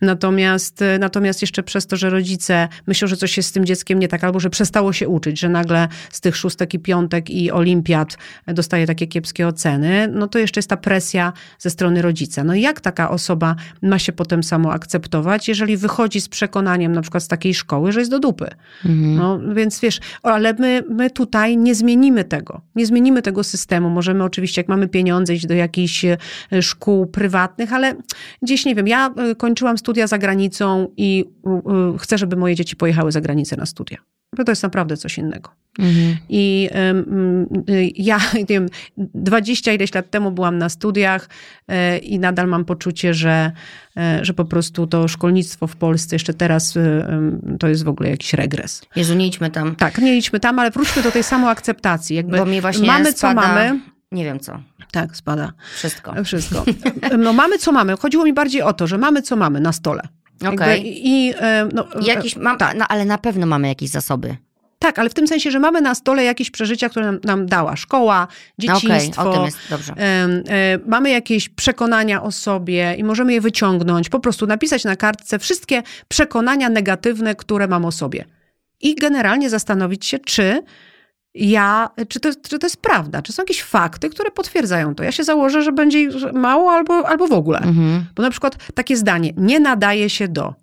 [0.00, 3.98] Natomiast, e, natomiast jeszcze przez to, że rodzice myślą, że coś jest z tym dzieckiem
[3.98, 7.50] nie tak, albo że przestało się uczyć, że nagle z tych szóstek i piątek i
[7.50, 12.44] olimpiad dostaje takie kiepskie oceny, no to jeszcze jest ta presja ze strony rodzica.
[12.44, 17.02] No i jak taka osoba ma się potem samo akceptować, jeżeli wychodzi z przekonaniem na
[17.02, 18.48] przykład z takiej szkoły, że jest do dupy?
[18.84, 19.16] Mhm.
[19.16, 22.60] No więc wiesz, ale my, my tutaj nie zmienimy tego.
[22.74, 23.90] Nie zmienimy tego systemu.
[23.90, 26.18] Możemy oczywiście, jak mamy pieniądze, iść do jakichś e,
[26.62, 27.94] szkół prywatnych, ale
[28.42, 31.24] gdzieś, nie wiem, ja e, kończyłam studia za granicą i
[31.98, 34.13] chcę, żeby moje dzieci pojechały za granicę na studia.
[34.34, 35.50] Bo to jest naprawdę coś innego.
[35.78, 36.16] Mhm.
[36.28, 37.46] I um,
[37.96, 41.28] ja, nie wiem, 20 ileś lat temu byłam na studiach
[41.68, 43.52] e, i nadal mam poczucie, że,
[43.96, 47.06] e, że po prostu to szkolnictwo w Polsce jeszcze teraz e,
[47.58, 48.82] to jest w ogóle jakiś regres.
[48.96, 49.76] Jezu, nie idźmy tam.
[49.76, 52.16] Tak, nie idźmy tam, ale wróćmy do tej samoakceptacji.
[52.16, 53.80] Jakby Bo mi właśnie mamy spada, co mamy.
[54.12, 54.60] Nie wiem co.
[54.90, 55.52] Tak, spada.
[55.74, 56.24] Wszystko.
[56.24, 56.64] Wszystko.
[57.18, 57.96] No mamy co mamy.
[57.96, 60.02] Chodziło mi bardziej o to, że mamy co mamy na stole.
[60.52, 60.80] Okay.
[60.84, 61.34] I,
[61.72, 62.76] no, Jakiś, mam, tak.
[62.76, 64.36] no, ale na pewno mamy jakieś zasoby.
[64.78, 67.76] Tak, ale w tym sensie, że mamy na stole jakieś przeżycia, które nam, nam dała
[67.76, 68.28] szkoła,
[68.58, 69.22] dzieciństwo.
[69.22, 69.92] Okay, o tym jest dobrze.
[69.92, 74.96] Y, y, mamy jakieś przekonania o sobie i możemy je wyciągnąć, po prostu napisać na
[74.96, 78.24] kartce wszystkie przekonania negatywne, które mam o sobie.
[78.80, 80.62] I generalnie zastanowić się, czy
[81.34, 85.04] ja, czy to, czy to jest prawda, czy są jakieś fakty, które potwierdzają to.
[85.04, 87.58] Ja się założę, że będzie mało albo, albo w ogóle.
[87.58, 88.04] Mhm.
[88.14, 90.54] Bo na przykład takie zdanie, nie nadaje się do.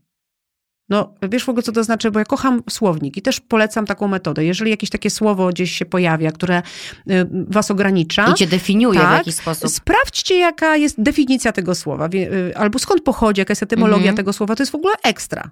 [0.92, 4.08] No, wiesz w ogóle, co to znaczy, bo ja kocham słownik i też polecam taką
[4.08, 4.46] metodę.
[4.46, 6.62] Jeżeli jakieś takie słowo gdzieś się pojawia, które
[7.10, 8.32] y, was ogranicza.
[8.32, 9.72] I cię definiuje tak, w jakiś sposób.
[9.72, 14.16] Sprawdźcie, jaka jest definicja tego słowa, y, albo skąd pochodzi, jaka jest etymologia mhm.
[14.16, 14.56] tego słowa.
[14.56, 15.52] To jest w ogóle ekstra.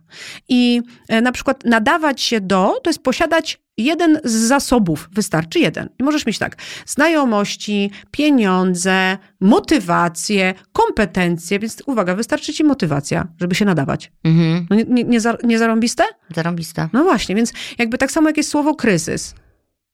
[0.50, 5.90] I y, na przykład nadawać się do, to jest posiadać jeden z zasobów, wystarczy jeden.
[6.00, 13.66] I możesz mieć tak, znajomości, pieniądze, motywację, kompetencje, więc uwaga, wystarczy ci motywacja, żeby się
[13.66, 14.12] nadawać.
[14.24, 14.68] Mhm.
[14.70, 16.04] No nie, nie, nie, za, nie zarąbiste?
[16.36, 16.90] Zarąbiste.
[16.94, 19.36] No właśnie, więc jakby tak samo jak jest słowo kryzys,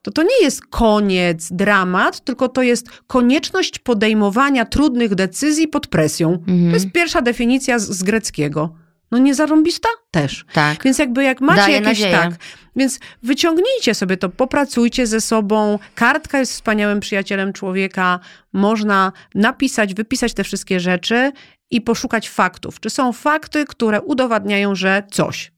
[0.02, 6.32] to to nie jest koniec, dramat, tylko to jest konieczność podejmowania trudnych decyzji pod presją.
[6.34, 6.70] Mhm.
[6.70, 8.76] To jest pierwsza definicja z, z greckiego.
[9.12, 9.90] No nie zarąbista?
[10.12, 10.46] Też.
[10.54, 10.84] Tak.
[10.84, 12.12] Więc jakby jak macie Daje jakieś nadzieję.
[12.12, 12.34] tak,
[12.76, 15.80] więc wyciągnijcie sobie to, popracujcie ze sobą.
[15.96, 18.20] Kartka jest wspaniałym przyjacielem człowieka.
[18.54, 21.32] Można napisać, wypisać te wszystkie rzeczy
[21.72, 22.80] i poszukać faktów.
[22.80, 25.52] Czy są fakty, które udowadniają, że coś.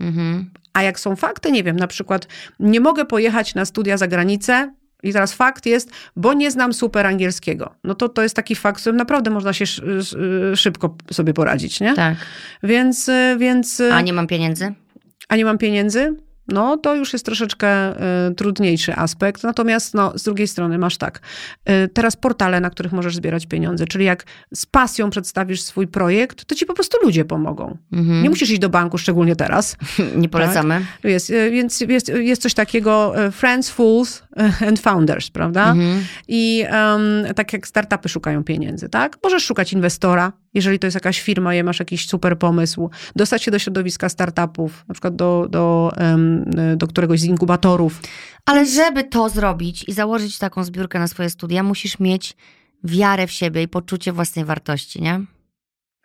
[0.00, 0.50] Mhm.
[0.72, 2.26] A jak są fakty, nie wiem, na przykład
[2.60, 7.06] nie mogę pojechać na studia za granicę, i teraz fakt jest, bo nie znam super
[7.06, 7.74] angielskiego.
[7.84, 9.64] No to to jest taki fakt, z którym naprawdę można się
[10.54, 11.94] szybko sobie poradzić, nie?
[11.94, 12.16] Tak.
[12.62, 13.80] Więc, y, więc...
[13.80, 14.74] Y, a nie mam pieniędzy?
[15.28, 16.16] A nie mam pieniędzy?
[16.52, 17.96] No to już jest troszeczkę
[18.28, 19.42] y, trudniejszy aspekt.
[19.42, 21.20] Natomiast no, z drugiej strony masz tak,
[21.70, 26.44] y, teraz portale, na których możesz zbierać pieniądze, czyli jak z pasją przedstawisz swój projekt,
[26.44, 27.76] to ci po prostu ludzie pomogą.
[27.92, 28.22] Mhm.
[28.22, 29.76] Nie musisz iść do banku, szczególnie teraz.
[30.16, 30.74] Nie polecamy.
[31.02, 31.10] Tak?
[31.10, 34.22] Jest, y, więc jest, jest coś takiego Friends, Fools
[34.68, 35.70] and Founders, prawda?
[35.70, 36.04] Mhm.
[36.28, 39.18] I um, tak jak startupy szukają pieniędzy, tak?
[39.22, 43.50] Możesz szukać inwestora, jeżeli to jest jakaś firma i masz jakiś super pomysł, dostać się
[43.50, 45.92] do środowiska startupów, na przykład do, do,
[46.76, 48.00] do któregoś z inkubatorów.
[48.46, 52.36] Ale żeby to zrobić i założyć taką zbiórkę na swoje studia, musisz mieć
[52.84, 55.20] wiarę w siebie i poczucie własnej wartości, nie?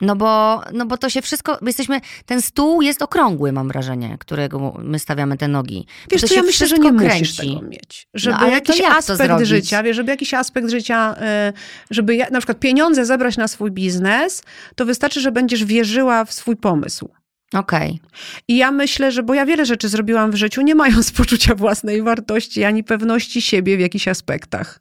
[0.02, 4.78] No bo, no bo to się wszystko, jesteśmy, ten stół jest okrągły, mam wrażenie, którego
[4.80, 5.86] my stawiamy te nogi.
[6.12, 7.20] Wiesz to co, ja myślę, że nie kręci.
[7.20, 8.08] musisz tego mieć.
[8.14, 11.16] No, żeby no, jakiś jak aspekt życia, wiesz, żeby jakiś aspekt życia,
[11.50, 11.54] y,
[11.92, 14.44] żeby na przykład pieniądze zebrać na swój biznes,
[14.76, 17.10] to wystarczy, że będziesz wierzyła w swój pomysł.
[17.54, 17.90] Okej.
[17.90, 18.10] Okay.
[18.48, 22.02] I ja myślę, że, bo ja wiele rzeczy zrobiłam w życiu, nie mając poczucia własnej
[22.02, 24.80] wartości ani pewności siebie w jakichś aspektach.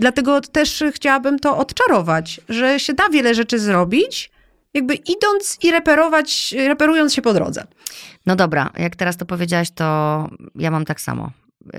[0.00, 4.31] Dlatego też chciałabym to odczarować, że się da wiele rzeczy zrobić,
[4.74, 7.66] jakby idąc i reperować, reperując się po drodze.
[8.26, 11.30] No dobra, jak teraz to powiedziałaś, to ja mam tak samo.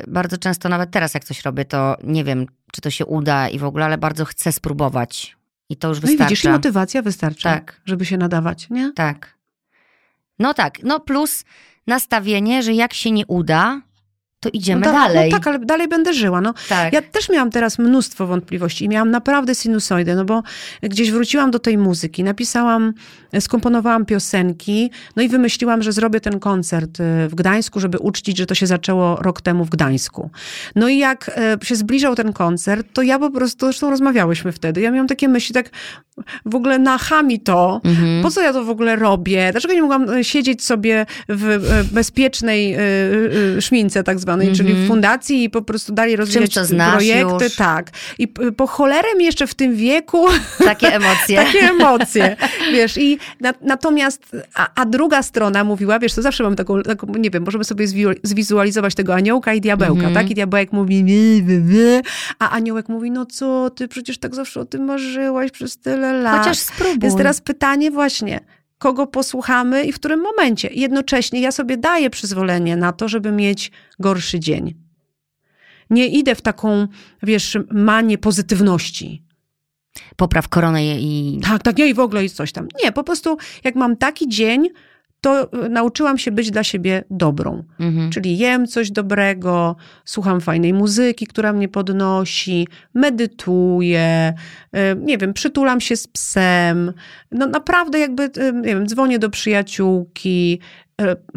[0.07, 3.59] Bardzo często, nawet teraz, jak coś robię, to nie wiem, czy to się uda i
[3.59, 5.37] w ogóle, ale bardzo chcę spróbować.
[5.69, 6.23] I to już wystarcza.
[6.23, 7.81] No i widzisz, i motywacja wystarczy, tak.
[7.85, 8.93] żeby się nadawać, nie?
[8.93, 9.37] Tak.
[10.39, 11.45] No tak, no plus
[11.87, 13.81] nastawienie, że jak się nie uda,
[14.43, 15.31] to idziemy no da, dalej.
[15.31, 16.41] No tak, ale dalej będę żyła.
[16.41, 16.93] No, tak.
[16.93, 20.43] Ja też miałam teraz mnóstwo wątpliwości i miałam naprawdę sinusoidę, no bo
[20.81, 22.93] gdzieś wróciłam do tej muzyki, napisałam,
[23.39, 28.45] skomponowałam piosenki, no i wymyśliłam, że zrobię ten koncert y, w Gdańsku, żeby uczcić, że
[28.45, 30.29] to się zaczęło rok temu w Gdańsku.
[30.75, 31.31] No i jak
[31.63, 35.27] y, się zbliżał ten koncert, to ja po prostu, zresztą rozmawiałyśmy wtedy, ja miałam takie
[35.27, 35.69] myśli, tak
[36.45, 38.23] w ogóle nacha mi to, mhm.
[38.23, 41.59] po co ja to w ogóle robię, dlaczego nie mogłam y, siedzieć sobie w
[41.91, 42.77] bezpiecznej
[43.59, 44.87] szmince tak zwanej, zwanej, czyli w mhm.
[44.87, 46.53] fundacji i po prostu dali rozwijać
[46.95, 47.43] projekty.
[47.45, 47.55] Już.
[47.55, 47.91] Tak.
[48.17, 50.27] I po cholerę jeszcze w tym wieku...
[50.65, 51.37] Takie emocje.
[51.37, 52.35] takie emocje.
[52.71, 57.07] Wiesz, i na, natomiast, a, a, druga strona mówiła, wiesz, to zawsze mam taką, taką
[57.07, 57.87] nie wiem, możemy sobie
[58.23, 60.13] zwizualizować tego aniołka i diabełka, mhm.
[60.13, 60.31] tak?
[60.31, 62.01] I diabełek mówi, nie, nie, nie,
[62.39, 66.39] a aniołek mówi, no co ty, przecież tak zawsze o tym marzyłaś przez tyle lat.
[66.39, 66.99] Chociaż spróbuj.
[66.99, 68.39] Więc teraz pytanie właśnie,
[68.83, 70.69] kogo posłuchamy i w którym momencie.
[70.73, 74.73] jednocześnie ja sobie daję przyzwolenie na to, żeby mieć gorszy dzień.
[75.89, 76.87] Nie idę w taką,
[77.23, 79.23] wiesz, manię pozytywności.
[80.15, 81.39] Popraw koronę i...
[81.43, 82.67] Tak, tak, nie i w ogóle jest coś tam.
[82.83, 84.69] Nie, po prostu jak mam taki dzień,
[85.23, 87.63] to y, nauczyłam się być dla siebie dobrą.
[87.79, 88.09] Mhm.
[88.09, 94.33] Czyli jem coś dobrego, słucham fajnej muzyki, która mnie podnosi, medytuję,
[94.75, 96.93] y, nie wiem, przytulam się z psem.
[97.31, 100.59] No naprawdę jakby, y, nie wiem, dzwonię do przyjaciółki.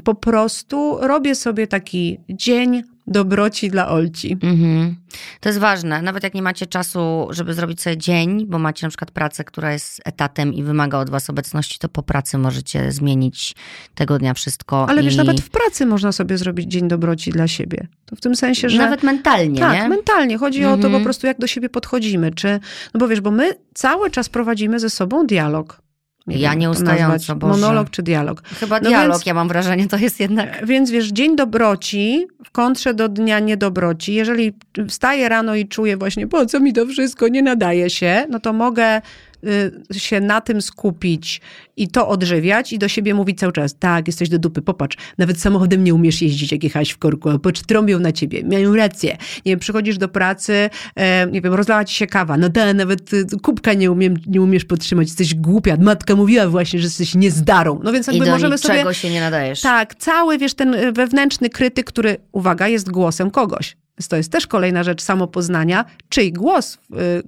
[0.05, 4.33] Po prostu robię sobie taki dzień dobroci dla Olci.
[4.43, 4.97] Mhm.
[5.41, 6.03] To jest ważne.
[6.03, 9.73] Nawet jak nie macie czasu, żeby zrobić sobie dzień, bo macie na przykład pracę, która
[9.73, 13.55] jest etatem i wymaga od was obecności, to po pracy możecie zmienić
[13.95, 14.87] tego dnia wszystko.
[14.89, 15.05] Ale i...
[15.05, 17.87] wiesz, nawet w pracy można sobie zrobić dzień dobroci dla siebie.
[18.07, 18.79] To w tym sensie, że...
[18.79, 19.89] Nawet mentalnie, Tak, nie?
[19.89, 20.39] mentalnie.
[20.39, 20.93] Chodzi o to Mhm.
[20.95, 22.31] po prostu, jak do siebie podchodzimy.
[22.31, 22.61] Czy,
[22.95, 25.83] no bo wiesz, bo my cały czas prowadzimy ze sobą dialog.
[26.27, 27.37] Ja wiem, nieustająco.
[27.37, 27.61] Boże.
[27.61, 28.43] Monolog czy dialog.
[28.43, 30.67] Chyba No dialog, więc- ja mam wrażenie, to jest jednak...
[30.67, 34.15] Więc wiesz, dzień dobroci w kontrze do dnia niedobroci.
[34.15, 34.53] Jeżeli
[34.89, 38.53] wstaję rano i czuję właśnie, po co mi to wszystko, nie nadaje się, no to
[38.53, 39.03] mogę
[39.45, 41.41] y, się na tym skupić
[41.77, 45.41] i to odżywiać i do siebie mówić cały czas, tak, jesteś do dupy, popatrz, nawet
[45.41, 49.17] samochodem nie umiesz jeździć, jak jechałeś w korku, a patrz, trąbią na ciebie, mają rację.
[49.47, 53.13] Nie wiem, przychodzisz do pracy, e, nie wiem, rozlała ci się kawa, no da, nawet
[53.13, 57.81] y, kubka nie, umiem, nie umiesz podtrzymać, jesteś głupia, matka mówiła właśnie, że jesteś niezdarą.
[57.85, 58.95] No więc I jakby do możemy sobie...
[58.95, 59.61] się nie nadajesz.
[59.61, 63.77] Tak, cały, wiesz, ten y, wewnętrzny krytyk, który, uwaga, jest głosem kogoś.
[63.99, 65.85] Więc To jest też kolejna rzecz samopoznania.
[66.09, 66.79] Czyj głos,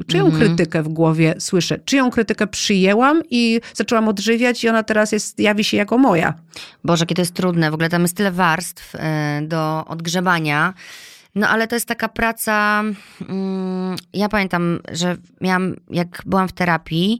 [0.00, 0.44] y, czyją Mhm.
[0.44, 1.78] krytykę w głowie słyszę?
[1.84, 6.34] Czyją krytykę przyjęłam i zaczęłam odżywiać i ona teraz jest, jawi się jako moja.
[6.84, 7.70] Boże, jakie to jest trudne.
[7.70, 10.74] W ogóle tam jest tyle warstw e, do odgrzebania.
[11.34, 12.82] No ale to jest taka praca.
[13.28, 17.18] mm, Ja pamiętam, że miałam, jak byłam w terapii,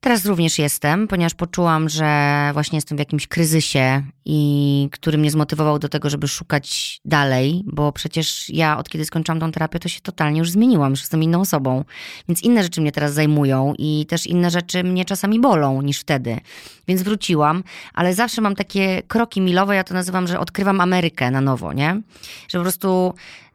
[0.00, 5.78] teraz również jestem, ponieważ poczułam, że właśnie jestem w jakimś kryzysie i który mnie zmotywował
[5.78, 10.00] do tego, żeby szukać dalej, bo przecież ja od kiedy skończyłam tą terapię, to się
[10.00, 11.84] totalnie już zmieniłam, już jestem inną osobą.
[12.28, 16.40] Więc inne rzeczy mnie teraz zajmują i też inne rzeczy mnie czasami bolą niż wtedy.
[16.88, 21.40] Więc wróciłam, ale zawsze mam takie kroki milowe, ja to nazywam, że odkrywam Amerykę na
[21.40, 22.00] nowo, nie?
[22.48, 23.14] Że po prostu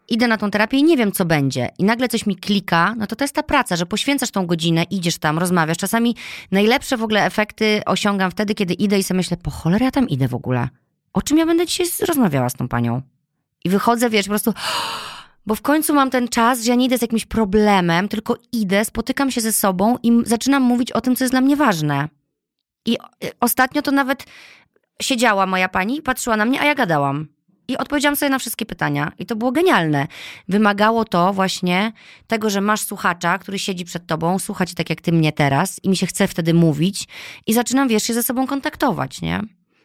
[0.09, 1.69] idę na tą terapię i nie wiem, co będzie.
[1.79, 4.83] I nagle coś mi klika, no to to jest ta praca, że poświęcasz tą godzinę,
[4.83, 5.77] idziesz tam, rozmawiasz.
[5.77, 6.15] Czasami
[6.51, 10.09] najlepsze w ogóle efekty osiągam wtedy, kiedy idę i sobie myślę, po cholerę ja tam
[10.09, 10.69] idę w ogóle.
[11.13, 13.01] O czym ja będę dzisiaj rozmawiała z tą panią?
[13.63, 14.53] I wychodzę, wiesz, po prostu...
[15.45, 18.85] Bo w końcu mam ten czas, że ja nie idę z jakimś problemem, tylko idę,
[18.85, 22.09] spotykam się ze sobą i zaczynam mówić o tym, co jest dla mnie ważne.
[22.85, 24.25] I y, ostatnio to nawet
[25.01, 27.27] siedziała moja pani, patrzyła na mnie, a ja gadałam.
[27.67, 29.11] I odpowiedziałam sobie na wszystkie pytania.
[29.19, 30.07] I to było genialne.
[30.47, 31.91] Wymagało to właśnie
[32.27, 35.79] tego, że masz słuchacza, który siedzi przed tobą, słucha cię tak jak ty mnie teraz
[35.83, 37.07] i mi się chce wtedy mówić
[37.47, 39.41] i zaczynam, wiesz, się ze sobą kontaktować, nie?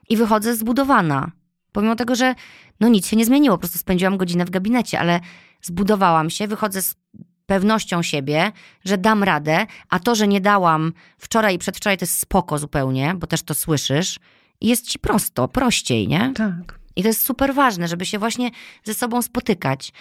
[0.08, 1.30] I wychodzę zbudowana.
[1.72, 2.34] Pomimo tego, że
[2.80, 5.20] no nic się nie zmieniło, po prostu spędziłam godzinę w gabinecie, ale
[5.62, 6.94] zbudowałam się, wychodzę z
[7.46, 8.52] pewnością siebie,
[8.84, 13.14] że dam radę, a to, że nie dałam wczoraj i przedwczoraj, to jest spoko zupełnie,
[13.16, 14.18] bo też to słyszysz.
[14.60, 16.32] I jest ci prosto, prościej, nie?
[16.34, 16.77] Tak.
[16.98, 18.50] I to jest super ważne, żeby się właśnie
[18.84, 19.92] ze sobą spotykać.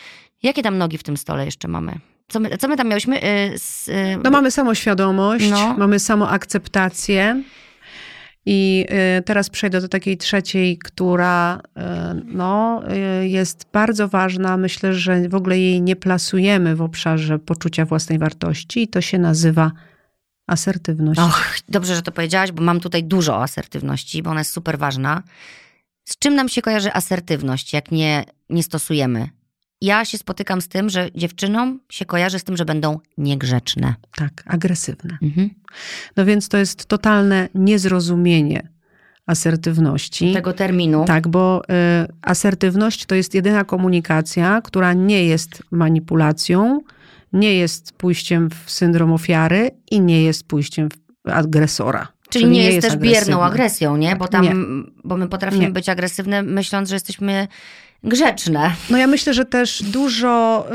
[0.43, 1.99] Jakie tam nogi w tym stole jeszcze mamy?
[2.27, 3.15] Co my, co my tam miałyśmy?
[3.15, 5.75] Yy, z, yy, No mamy samoświadomość, No.
[5.77, 7.43] mamy samoakceptację.
[8.45, 8.85] I
[9.19, 11.81] y, teraz przejdę do takiej trzeciej, która y,
[12.25, 12.83] no,
[13.21, 14.57] y, jest bardzo ważna.
[14.57, 19.17] Myślę, że w ogóle jej nie plasujemy w obszarze poczucia własnej wartości i to się
[19.19, 19.71] nazywa
[20.47, 21.19] asertywność.
[21.19, 24.77] Och, dobrze, że to powiedziałaś, bo mam tutaj dużo o asertywności, bo ona jest super
[24.77, 25.23] ważna.
[26.07, 29.29] Z czym nam się kojarzy asertywność, jak nie, nie stosujemy?
[29.81, 33.95] Ja się spotykam z tym, że dziewczynom się kojarzy z tym, że będą niegrzeczne.
[34.15, 35.17] Tak, agresywne.
[35.21, 35.49] Mhm.
[36.17, 38.69] No więc to jest totalne niezrozumienie
[39.25, 40.33] asertywności.
[40.33, 41.05] Tego terminu.
[41.05, 46.81] Tak, bo y, asertywność to jest jedyna komunikacja, która nie jest manipulacją,
[47.33, 52.07] nie jest pójściem w syndrom ofiary i nie jest pójściem w agresora.
[52.29, 53.45] Czyli, nie, jest, też bierną agresywna.
[53.45, 54.15] agresją, nie?
[54.15, 54.53] Bo tam, Nie.
[55.03, 55.71] bo my potrafimy Nie.
[55.71, 57.47] być agresywne, myśląc, że jesteśmy
[58.03, 58.71] grzeczne.
[58.89, 60.65] No ja myślę, że też dużo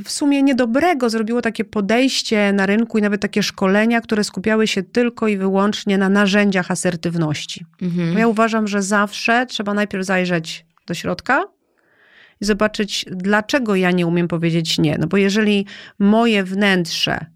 [0.00, 4.66] y, w sumie niedobrego zrobiło takie podejście na rynku i nawet takie szkolenia, które skupiały
[4.66, 7.64] się tylko i wyłącznie na narzędziach asertywności.
[7.82, 8.18] Mhm.
[8.18, 11.44] Ja uważam, że zawsze trzeba najpierw zajrzeć do środka
[12.40, 14.96] i zobaczyć, dlaczego ja nie umiem powiedzieć nie.
[14.98, 15.66] No bo jeżeli
[15.98, 17.26] moje wnętrze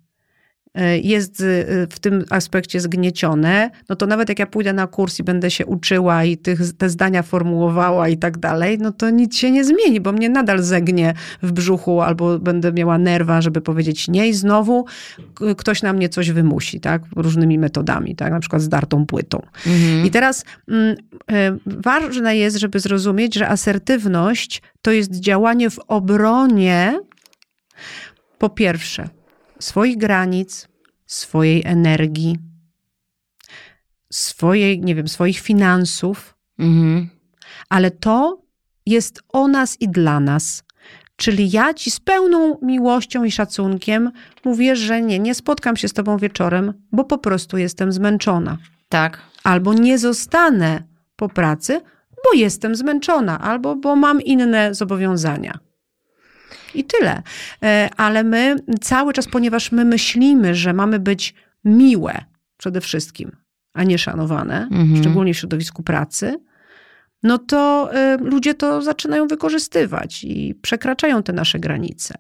[1.03, 5.23] jest y, w tym aspekcie zgniecione, no to nawet jak ja pójdę na kurs i
[5.23, 9.51] będę się uczyła i tych, te zdania formułowała i tak dalej, no to nic się
[9.51, 14.29] nie zmieni, bo mnie nadal zegnie w brzuchu albo będę miała nerwa, żeby powiedzieć nie
[14.29, 14.87] i znowu
[15.57, 17.03] ktoś na mnie coś wymusi, tak?
[17.17, 18.33] Różnymi metodami, tak?
[18.33, 19.43] Na przykład zdartą płytą.
[19.67, 20.07] Mhm.
[20.07, 20.97] I teraz mm,
[21.33, 27.01] e, ważne jest, żeby zrozumieć, że asertywność to jest działanie w obronie
[28.39, 29.22] po pierwsze
[29.63, 30.69] swoich granic,
[31.07, 32.39] swojej energii,
[34.13, 37.09] swojej, nie wiem, swoich finansów, Mhm.
[37.69, 38.43] ale to
[38.87, 40.63] jest o nas i dla nas.
[41.17, 44.11] Czyli ja ci z pełną miłością i szacunkiem
[44.45, 48.59] mówię, że nie, nie spotkam się z tobą wieczorem, bo po prostu jestem zmęczona.
[48.89, 49.19] Tak.
[49.45, 50.83] Albo nie zostanę
[51.17, 51.81] po pracy,
[52.25, 55.59] bo jestem zmęczona, albo bo mam inne zobowiązania.
[56.75, 57.23] I tyle.
[57.63, 62.25] E, Ale my cały czas, ponieważ my myślimy, że mamy być miłe
[62.57, 63.33] przede wszystkim,
[63.75, 64.97] a nie szanowane, Mhm.
[64.97, 66.39] szczególnie w środowisku pracy,
[67.23, 72.15] no to y, ludzie to zaczynają wykorzystywać i przekraczają te nasze granice.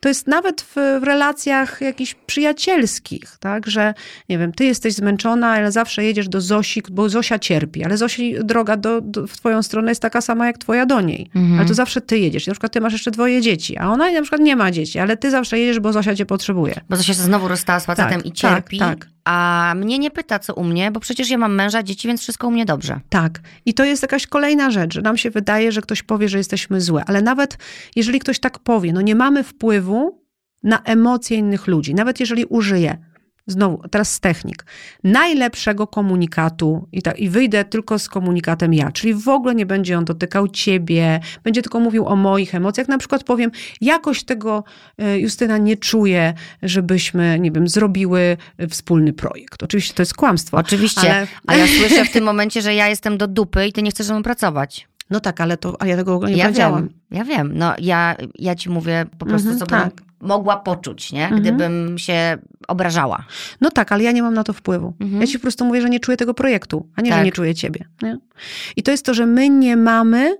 [0.00, 3.94] To jest nawet w, relacjach jakichś przyjacielskich, tak, że
[4.28, 8.34] nie wiem, ty jesteś zmęczona, ale zawsze jedziesz do Zosi, bo Zosia cierpi, ale Zosi
[8.44, 11.30] droga do, do, w twoją stronę jest taka sama jak twoja do niej.
[11.34, 11.58] Mhm.
[11.58, 12.46] Ale to zawsze ty jedziesz.
[12.46, 15.16] Na przykład ty masz jeszcze dwoje dzieci, a ona na przykład nie ma dzieci, ale
[15.16, 16.80] ty zawsze jedziesz, bo Zosia cię potrzebuje.
[16.90, 18.78] Bo to się znowu rozstała z facetem Tak, i cierpi.
[18.78, 19.13] tak, tak.
[19.24, 22.48] A mnie nie pyta, co u mnie, bo przecież ja mam męża, dzieci, więc wszystko
[22.48, 23.00] u mnie dobrze.
[23.08, 23.40] Tak.
[23.66, 26.80] I to jest jakaś kolejna rzecz, że nam się wydaje, że ktoś powie, że jesteśmy
[26.80, 27.58] złe, ale nawet
[27.96, 30.24] jeżeli ktoś tak powie, no nie mamy wpływu
[30.62, 32.98] na emocje innych ludzi, nawet jeżeli użyję,
[33.46, 34.64] znowu, teraz z technik,
[35.04, 39.98] najlepszego komunikatu i, tak, i wyjdę tylko z komunikatem ja, czyli w ogóle nie będzie
[39.98, 42.88] on dotykał ciebie, będzie tylko mówił o moich emocjach.
[42.88, 44.64] Na przykład powiem, jakoś tego
[44.98, 48.36] e, Justyna nie czuje, żebyśmy, nie wiem, zrobiły
[48.70, 49.62] wspólny projekt.
[49.62, 50.56] Oczywiście to jest kłamstwo.
[50.56, 53.82] Oczywiście, ale- a ja słyszę w tym momencie, że ja jestem do dupy i ty
[53.82, 54.88] nie chcesz ze mną pracować.
[55.10, 56.88] No tak, ale to, a ja tego w ogóle nie ja powiedziałam.
[56.88, 57.52] wiem, ja wiem.
[57.54, 59.92] No ja, ja ci mówię po prostu, Mhm, co tak.
[60.20, 61.22] Mogła poczuć, nie?
[61.24, 61.42] Mhm.
[61.42, 62.38] Gdybym się
[62.68, 63.24] obrażała.
[63.60, 64.94] No tak, ale ja nie mam na to wpływu.
[65.00, 65.20] Mhm.
[65.20, 67.18] Ja ci po prostu mówię, że nie czuję tego projektu, a nie, Tak.
[67.18, 67.84] że nie czuję ciebie.
[68.02, 68.18] Nie?
[68.76, 70.36] I to jest to, że my nie mamy,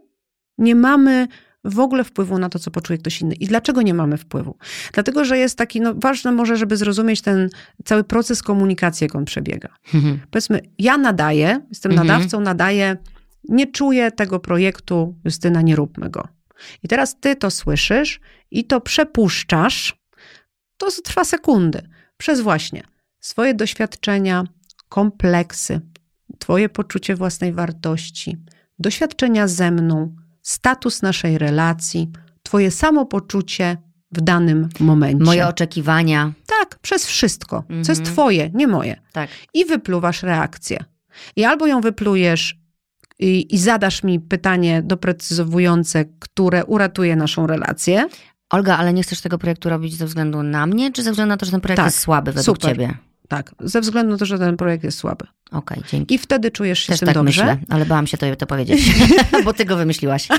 [0.58, 1.28] nie mamy
[1.64, 3.34] w ogóle wpływu na to, co poczuje ktoś inny.
[3.34, 4.56] I dlaczego nie mamy wpływu?
[4.92, 7.48] Dlatego, że jest taki, no ważne może, żeby zrozumieć ten
[7.84, 9.68] cały proces komunikacji, jak on przebiega.
[10.30, 12.08] Powiedzmy, ja nadaję, jestem Mhm.
[12.08, 12.96] nadawcą, nadaję,
[13.48, 16.28] nie czuję tego projektu, Justyna, nie róbmy go.
[16.82, 19.96] I teraz ty to słyszysz i to przepuszczasz,
[20.78, 21.88] to trwa sekundy.
[22.16, 22.82] Przez właśnie
[23.20, 24.44] swoje doświadczenia,
[24.88, 25.80] kompleksy,
[26.38, 28.36] twoje poczucie własnej wartości,
[28.78, 32.10] doświadczenia ze mną, status naszej relacji,
[32.42, 33.76] twoje samopoczucie
[34.12, 35.24] w danym momencie.
[35.24, 36.32] Moje oczekiwania.
[36.46, 38.04] Tak, przez wszystko, co jest Mhm.
[38.14, 39.30] twoje, nie moje Tak.
[39.54, 40.84] i wypluwasz reakcję.
[41.36, 42.58] I albo ją wyplujesz
[43.18, 48.08] i, i zadasz mi pytanie doprecyzowujące, które uratuje naszą relację.
[48.50, 51.36] Olga, ale nie chcesz tego projektu robić ze względu na mnie, czy ze względu na
[51.36, 52.70] to, że ten projekt Tak, jest słaby według super.
[52.70, 52.94] ciebie?
[53.28, 55.26] Tak, ze względu na to, że ten projekt jest słaby.
[55.50, 56.14] Okej, dzięki.
[56.14, 57.44] I wtedy czujesz się Też z tym tak dobrze.
[57.44, 58.94] myślę, ale bałam się to, to powiedzieć,
[59.44, 60.28] bo ty go wymyśliłaś.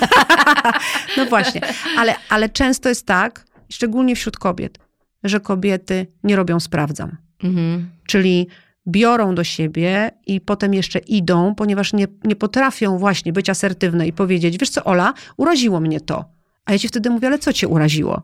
[1.18, 1.62] No właśnie,
[1.98, 4.80] ale, ale często jest tak, szczególnie wśród kobiet,
[5.24, 7.18] że kobiety nie robią sprawdzam.
[7.44, 7.90] Mhm.
[8.08, 8.48] Czyli
[8.88, 14.14] biorą do siebie i potem jeszcze idą, ponieważ nie, nie potrafią właśnie być asertywne i
[14.14, 16.26] powiedzieć, wiesz co, Ola, uraziło mnie to.
[16.66, 18.22] A ja ci wtedy mówię, ale co cię uraziło?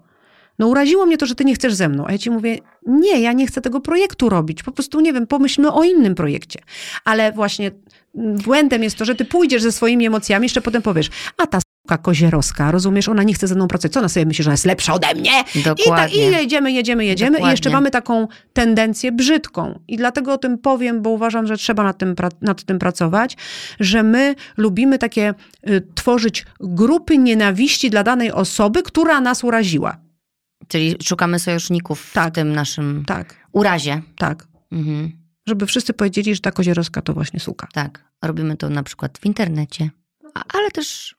[0.60, 2.06] No uraziło mnie to, że ty nie chcesz ze mną.
[2.08, 2.58] A ja ci mówię,
[2.88, 4.64] nie, ja nie chcę tego projektu robić.
[4.64, 6.60] Po prostu, nie wiem, pomyślmy o innym projekcie.
[7.06, 7.72] Ale właśnie
[8.16, 11.60] mm, błędem jest to, że ty pójdziesz ze swoimi emocjami, jeszcze potem powiesz, a ta
[11.92, 13.94] s**ka kozierowska, rozumiesz, ona nie chce ze mną pracować.
[13.94, 15.32] Co ona sobie myśli, że ona jest lepsza ode mnie?
[15.56, 16.18] I, tak, Dokładnie.
[16.30, 17.72] I jedziemy, jedziemy, jedziemy i jeszcze Dokładnie.
[17.74, 19.80] mamy taką tendencję brzydką.
[19.88, 23.38] I dlatego o tym powiem, bo uważam, że trzeba nad tym, nad tym pracować,
[23.80, 25.34] że my lubimy takie
[25.70, 29.98] y, tworzyć grupy nienawiści dla danej osoby, która nas uraziła.
[30.68, 32.34] Czyli szukamy sojuszników w Tak.
[32.36, 34.02] tym naszym Tak, urazie.
[34.18, 34.48] tak.
[34.72, 35.12] Mhm.
[35.48, 37.68] Żeby wszyscy powiedzieli, że ta kozierowska to właśnie suka.
[37.74, 38.06] Tak.
[38.24, 39.90] Robimy to na przykład w internecie,
[40.54, 41.16] ale też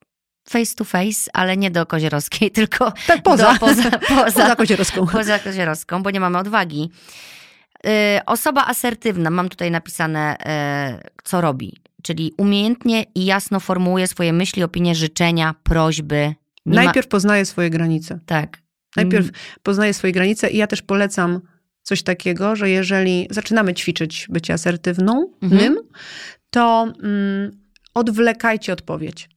[0.48, 3.52] face to face, ale nie do Kozierowskiej, tylko Tak, poza.
[3.52, 5.06] Do, poza, poza, Poza kozierowską.
[5.06, 6.90] poza Kozierowską, bo nie mamy odwagi.
[7.86, 7.90] Y,
[8.26, 11.76] osoba asertywna, mam tutaj napisane, y, co robi.
[12.02, 16.34] Czyli umiejętnie i jasno formułuje swoje myśli, opinie, życzenia, prośby.
[16.66, 18.14] Nie Najpierw poznaje swoje granice.
[18.14, 18.58] Ma, tak.
[18.96, 21.40] Najpierw Mm, poznaje swoje granice i ja też polecam
[21.82, 25.76] coś takiego, że jeżeli zaczynamy ćwiczyć bycie asertywną, Mhm.
[26.50, 27.50] to mm,
[27.94, 29.28] odwlekajcie odpowiedź.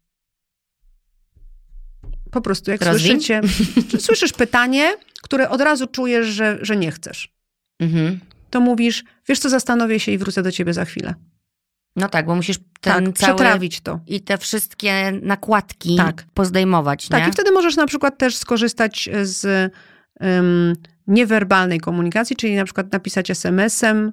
[2.35, 3.41] Po prostu, jak słyszycie,
[4.05, 7.33] słyszysz pytanie, które od razu czujesz, że, że nie chcesz,
[7.79, 8.19] Mhm.
[8.49, 11.13] to mówisz, wiesz co, zastanowię się i wrócę do ciebie za chwilę.
[11.95, 13.35] No tak, bo musisz ten tak, cały...
[13.35, 13.99] przetrawić to.
[14.07, 16.25] I te wszystkie nakładki Tak.
[16.33, 17.29] pozdejmować, Tak, nie?
[17.29, 19.71] i wtedy możesz na przykład też skorzystać z
[20.19, 20.73] um,
[21.07, 24.11] niewerbalnej komunikacji, czyli na przykład napisać SMS-em,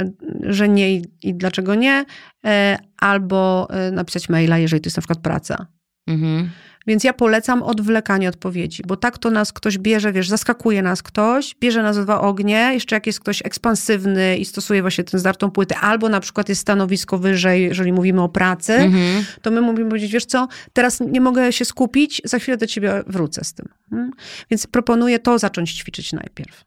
[0.00, 2.04] y, że nie i, i dlaczego nie,
[2.46, 5.66] e, albo e, napisać maila, jeżeli to jest na przykład praca.
[6.08, 6.50] Mhm.
[6.86, 11.54] Więc ja polecam odwlekanie odpowiedzi, bo tak to nas ktoś bierze, wiesz, zaskakuje nas ktoś,
[11.60, 15.78] bierze nas dwa ognie, jeszcze jak jest ktoś ekspansywny i stosuje właśnie tę zdartą płytę,
[15.78, 19.24] albo na przykład jest stanowisko wyżej, jeżeli mówimy o pracy, mhm.
[19.42, 23.02] to my mówimy powiedzieć, wiesz co, teraz nie mogę się skupić, za chwilę do ciebie
[23.06, 23.68] wrócę z tym.
[23.90, 24.10] Hmm?
[24.50, 26.64] Więc proponuję to zacząć ćwiczyć najpierw.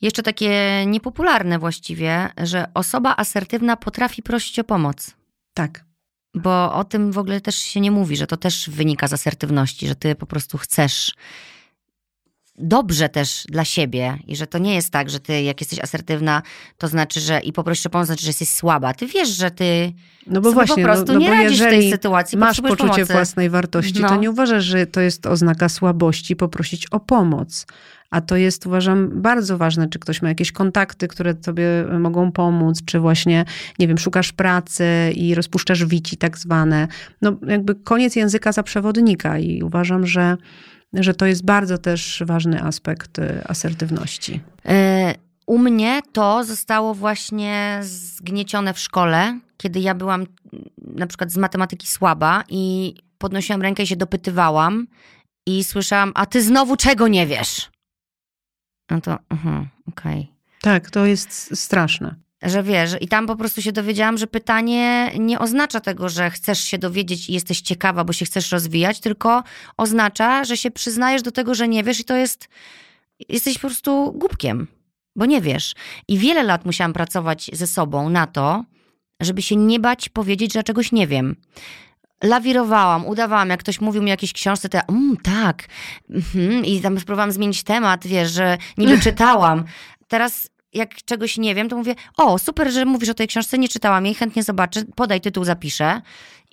[0.00, 5.14] Jeszcze takie niepopularne właściwie, że osoba asertywna potrafi prosić o pomoc.
[5.54, 5.89] Tak.
[6.34, 9.86] Bo o tym w ogóle też się nie mówi, że to też wynika z asertywności,
[9.86, 11.12] że ty po prostu chcesz
[12.60, 16.42] dobrze też dla siebie i że to nie jest tak, że ty jak jesteś asertywna,
[16.78, 18.94] to znaczy, że i poprosisz o pomoc, znaczy, że jesteś słaba.
[18.94, 19.92] Ty wiesz, że ty
[20.26, 22.38] no bo właśnie, po prostu no, no nie radzisz w tej sytuacji.
[22.38, 23.12] Masz poczucie pomocy.
[23.12, 24.08] własnej wartości, no.
[24.08, 27.66] to nie uważasz, że to jest oznaka słabości poprosić o pomoc.
[28.10, 31.64] A to jest, uważam, bardzo ważne, czy ktoś ma jakieś kontakty, które tobie
[31.98, 33.44] mogą pomóc, czy właśnie,
[33.78, 34.84] nie wiem, szukasz pracy
[35.14, 36.88] i rozpuszczasz wici tak zwane.
[37.22, 40.36] No jakby koniec języka za przewodnika i uważam, że,
[40.92, 44.40] że to jest bardzo też ważny aspekt y, asertywności.
[44.68, 45.14] E,
[45.46, 50.26] u mnie to zostało właśnie zgniecione w szkole, kiedy ja byłam
[50.78, 54.86] na przykład z matematyki słaba i podnosiłam rękę i się dopytywałam
[55.46, 57.69] i słyszałam, a ty znowu czego nie wiesz?
[58.90, 59.40] No to, uh,
[59.88, 60.20] okej.
[60.20, 60.26] Okay.
[60.60, 62.14] Tak, to jest straszne.
[62.42, 66.60] Że wiesz, i tam po prostu się dowiedziałam, że pytanie nie oznacza tego, że chcesz
[66.60, 69.42] się dowiedzieć i jesteś ciekawa, bo się chcesz rozwijać, tylko
[69.76, 72.48] oznacza, że się przyznajesz do tego, że nie wiesz i to jest,
[73.28, 74.66] jesteś po prostu głupkiem,
[75.16, 75.74] bo nie wiesz.
[76.08, 78.64] I wiele lat musiałam pracować ze sobą na to,
[79.20, 81.36] żeby się nie bać powiedzieć, że czegoś nie wiem
[82.22, 85.64] lawirowałam, udawałam, jak ktoś mówił mi o jakiejś książce, to ja, mm, tak,
[86.10, 86.64] mhm.
[86.64, 89.64] i tam spróbowałam zmienić temat, wiesz, że niby czytałam.
[90.08, 93.68] Teraz jak czegoś nie wiem, to mówię, o, super, że mówisz o tej książce, nie
[93.68, 96.00] czytałam jej, chętnie zobaczę, podaj tytuł, zapiszę.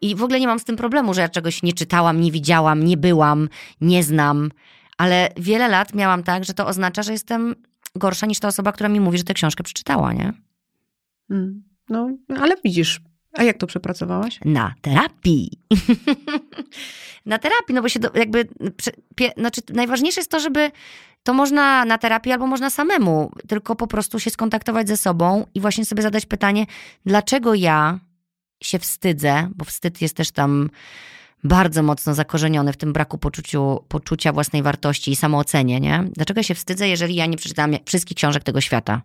[0.01, 2.83] I w ogóle nie mam z tym problemu, że ja czegoś nie czytałam, nie widziałam,
[2.83, 3.49] nie byłam,
[3.81, 4.51] nie znam.
[4.97, 7.55] Ale wiele lat miałam tak, że to oznacza, że jestem
[7.95, 10.33] gorsza niż ta osoba, która mi mówi, że tę książkę przeczytała, nie?
[11.29, 11.63] Mm.
[11.89, 12.09] No,
[12.41, 13.01] ale widzisz,
[13.37, 14.39] a jak to przepracowałaś?
[14.45, 15.51] Na terapii.
[17.25, 18.47] na terapii, no bo się do, jakby,
[19.15, 20.71] pie, znaczy najważniejsze jest to, żeby
[21.23, 25.61] to można na terapii albo można samemu, tylko po prostu się skontaktować ze sobą i
[25.61, 26.65] właśnie sobie zadać pytanie,
[27.05, 27.99] dlaczego ja
[28.63, 30.69] się wstydzę, bo wstyd jest też tam
[31.43, 36.03] bardzo mocno zakorzeniony w tym braku poczuciu, poczucia własnej wartości i samoocenie, nie?
[36.11, 39.01] Dlaczego się wstydzę, jeżeli ja nie przeczytałam wszystkich książek tego świata?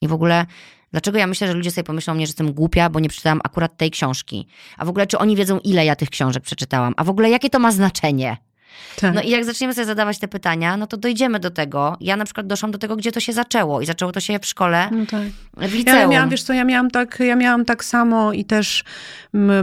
[0.00, 0.46] I w ogóle
[0.92, 3.76] Dlaczego ja myślę, że ludzie sobie pomyślą mnie, że jestem głupia, bo nie przeczytałam akurat
[3.76, 4.46] tej książki?
[4.78, 6.94] A w ogóle, czy oni wiedzą, ile ja tych książek przeczytałam?
[6.96, 8.36] A w ogóle, jakie to ma znaczenie?
[8.96, 9.14] Tak.
[9.14, 11.96] No i jak zaczniemy sobie zadawać te pytania, no to dojdziemy do tego.
[12.00, 14.46] Ja na przykład doszłam do tego, gdzie to się zaczęło i zaczęło to się w
[14.46, 15.22] szkole, no tak.
[15.70, 15.98] w liceum.
[15.98, 18.84] Ja miałam, wiesz co, ja miałam tak, ja miałam tak samo i też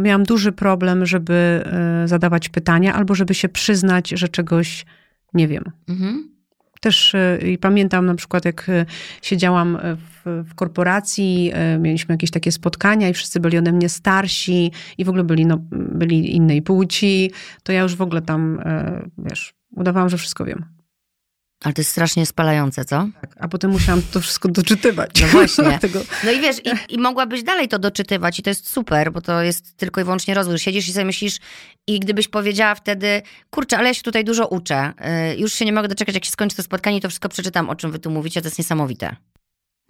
[0.02, 1.64] miałam duży problem, żeby
[2.04, 4.86] e, zadawać pytania albo żeby się przyznać, że czegoś
[5.34, 5.64] nie wiem.
[5.90, 6.37] Mhm.
[6.82, 8.86] Też e, i pamiętam na przykład, jak e,
[9.22, 14.72] siedziałam w, w, korporacji, e, mieliśmy jakieś takie spotkania i wszyscy byli ode mnie starsi
[14.98, 17.32] i w ogóle byli, no, byli innej płci,
[17.64, 18.60] to ja już w ogóle tam,
[19.18, 20.77] wiesz, udawałam, że wszystko wiem.
[21.64, 23.08] Ale to jest strasznie spalające, co?
[23.22, 25.22] Tak, a potem musiałam to wszystko doczytywać.
[25.22, 25.80] No właśnie.
[26.24, 29.42] No i wiesz, i, i mogłabyś dalej to doczytywać i to jest super, bo to
[29.42, 30.60] jest tylko i wyłącznie rozwój.
[30.60, 31.38] Siedzisz i sobie myślisz
[31.88, 34.94] i gdybyś powiedziała wtedy, kurczę, ale ja się tutaj dużo uczę,
[35.30, 37.76] yy, już się nie mogę doczekać, jak się skończy to spotkanie, to wszystko przeczytam, o
[37.76, 39.16] czym wy tu mówicie, to jest niesamowite.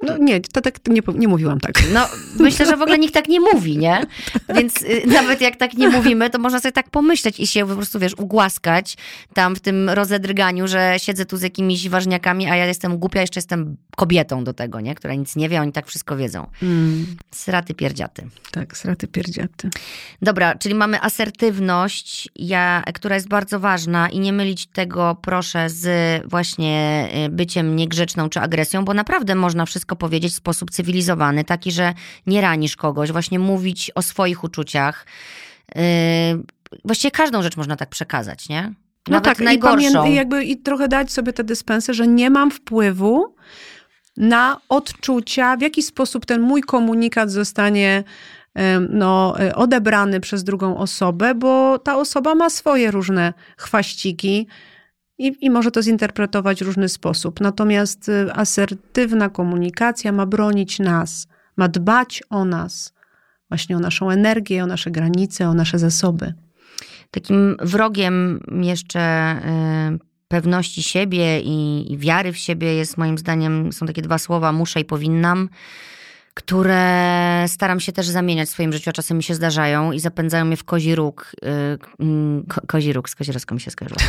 [0.01, 1.73] No nie, to tak nie, nie mówiłam tak.
[1.93, 2.07] No
[2.39, 4.05] myślę, że w ogóle nikt tak nie mówi, nie?
[4.55, 7.75] Więc y, nawet jak tak nie mówimy, to można sobie tak pomyśleć i się po
[7.75, 8.97] prostu, wiesz, ugłaskać
[9.33, 13.37] tam w tym rozedrganiu, że siedzę tu z jakimiś ważniakami, a ja jestem głupia, jeszcze
[13.37, 14.95] jestem kobietą do tego, nie?
[14.95, 16.47] Która nic nie wie, oni tak wszystko wiedzą.
[16.63, 17.05] Mm.
[17.31, 18.27] Sraty pierdziaty.
[18.51, 19.69] Tak, sraty pierdziaty.
[20.21, 25.87] Dobra, czyli mamy asertywność, ja, która jest bardzo ważna i nie mylić tego, proszę, z
[26.29, 31.43] właśnie y, byciem niegrzeczną czy agresją, bo naprawdę można wszystko wszystko powiedzieć w sposób cywilizowany,
[31.43, 31.93] taki, że
[32.25, 35.05] nie ranisz kogoś, właśnie mówić o swoich uczuciach.
[35.75, 35.81] Yy,
[36.85, 38.61] właściwie każdą rzecz można tak przekazać, nie?
[39.07, 40.05] No Nawet no tak, najgorszą.
[40.05, 43.35] I, jakby, I trochę dać sobie tę dyspensę, że nie mam wpływu
[44.17, 48.03] na odczucia, w jaki sposób ten mój komunikat zostanie
[48.89, 54.47] no, odebrany przez drugą osobę, bo ta osoba ma swoje różne chwaściki,
[55.17, 57.41] i, i może to zinterpretować w różny sposób.
[57.41, 62.93] Natomiast y, asertywna komunikacja ma bronić nas, ma dbać o nas,
[63.49, 66.33] właśnie o naszą energię, o nasze granice, o nasze zasoby.
[67.11, 69.35] Takim wrogiem jeszcze
[69.93, 74.51] y, pewności siebie i, i wiary w siebie jest moim zdaniem, są takie dwa słowa,
[74.51, 75.49] muszę i powinnam
[76.37, 80.45] które staram się też zamieniać w swoim życiu, a czasem mi się zdarzają i zapędzają
[80.45, 81.31] mnie w kozi róg.
[81.43, 84.01] y, mm, Ko, kozi róg, z kozierowską mi się skojarzyło.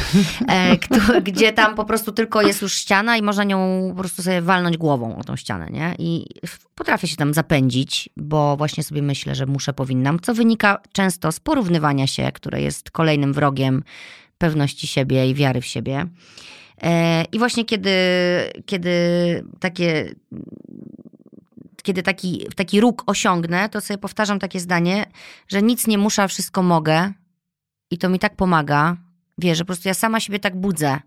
[0.49, 0.77] E,
[1.31, 4.77] gdzie tam po prostu tylko jest już ściana i można nią po prostu sobie walnąć
[4.77, 5.95] głową o tą ścianę, nie?
[5.99, 6.27] I
[6.75, 11.41] potrafię się tam zapędzić, bo właśnie sobie myślę, że muszę, powinnam, co wynika często z
[11.41, 13.83] porównywania się, które jest kolejnym wrogiem
[14.39, 16.07] pewności siebie i wiary w siebie.
[16.83, 17.91] E, I właśnie kiedy,
[18.67, 18.91] kiedy
[19.61, 20.15] takie
[21.89, 25.07] kiedy taki, taki róg osiągnę, to sobie powtarzam takie zdanie,
[25.49, 27.13] że nic nie muszę, wszystko mogę.
[27.91, 28.97] I to mi tak pomaga.
[29.39, 31.01] Wiesz, że po prostu ja sama siebie tak budzę.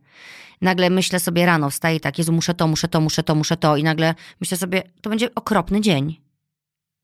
[0.61, 3.77] Nagle myślę sobie rano, wstaję tak, Jezu, muszę to, muszę to, muszę to, muszę to.
[3.77, 6.21] I nagle myślę sobie, to będzie okropny dzień.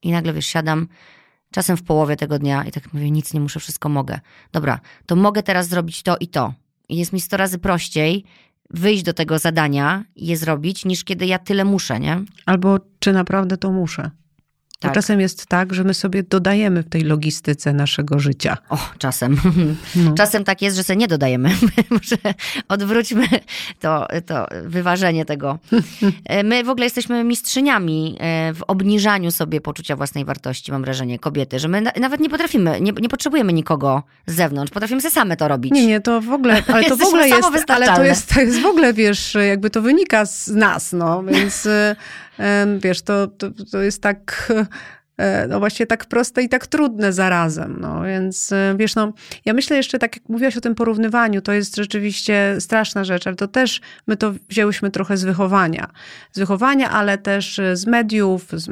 [0.03, 0.88] I nagle, wiesz, siadam
[1.51, 4.19] czasem w połowie tego dnia i tak mówię, nic nie muszę, wszystko mogę.
[4.51, 6.53] Dobra, to mogę teraz zrobić to i to.
[6.89, 8.25] I jest mi sto razy prościej
[8.70, 12.24] wyjść do tego zadania i je zrobić, niż kiedy ja tyle muszę, nie?
[12.45, 14.11] Albo czy naprawdę to muszę?
[14.80, 14.93] Tak.
[14.93, 18.57] czasem jest tak, że my sobie dodajemy w tej logistyce naszego życia.
[18.69, 19.38] O, czasem.
[19.95, 20.13] No.
[20.13, 21.49] Czasem tak jest, że sobie nie dodajemy.
[21.89, 22.15] Może
[22.67, 23.28] odwróćmy
[23.80, 25.59] to, to wyważenie tego.
[26.25, 31.19] E, My w ogóle jesteśmy mistrzyniami e, w obniżaniu sobie poczucia własnej wartości, mam wrażenie,
[31.19, 35.11] kobiety, że my na, nawet nie potrafimy, nie, nie potrzebujemy nikogo z zewnątrz, potrafimy sobie
[35.11, 35.71] same to robić.
[35.71, 38.61] Nie, nie, to w ogóle, ale to w ogóle jest, ale to jest, to jest
[38.61, 41.95] w ogóle, wiesz, jakby to wynika z nas, no, więc y,
[42.38, 44.66] em, wiesz, to, to, to jest tak, e,
[45.49, 49.13] no właśnie tak proste i tak trudne zarazem, no, więc e, wiesz, no,
[49.45, 53.36] ja myślę jeszcze, tak jak mówiłaś o tym porównywaniu, to jest rzeczywiście straszna rzecz, ale
[53.36, 55.88] to też my to wzięłyśmy trochę z wychowania,
[56.32, 58.72] z wychowania, ale też e, z mediów, z,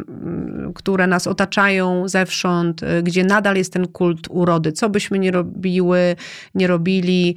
[0.76, 6.16] które nas otaczają zewsząd, e, gdzie nadal jest ten kult urody, co byśmy nie robiły,
[6.56, 7.36] nie robili,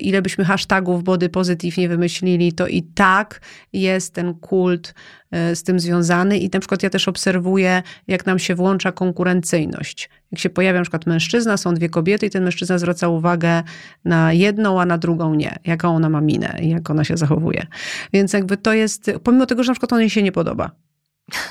[0.00, 3.40] ile byśmy hashtagów body positive nie wymyślili, to i tak
[3.72, 4.94] jest ten kult
[5.32, 10.10] z tym związany i na przykład ja też obserwuję, jak nam się włącza konkurencyjność.
[10.32, 13.62] Jak się pojawia na przykład mężczyzna, są dwie kobiety i ten mężczyzna zwraca uwagę
[14.04, 15.56] na jedną, a na drugą nie.
[15.64, 17.66] Jaką ona ma minę i jak ona się zachowuje.
[18.12, 20.70] Więc jakby to jest, pomimo tego, że na przykład on jej się nie podoba.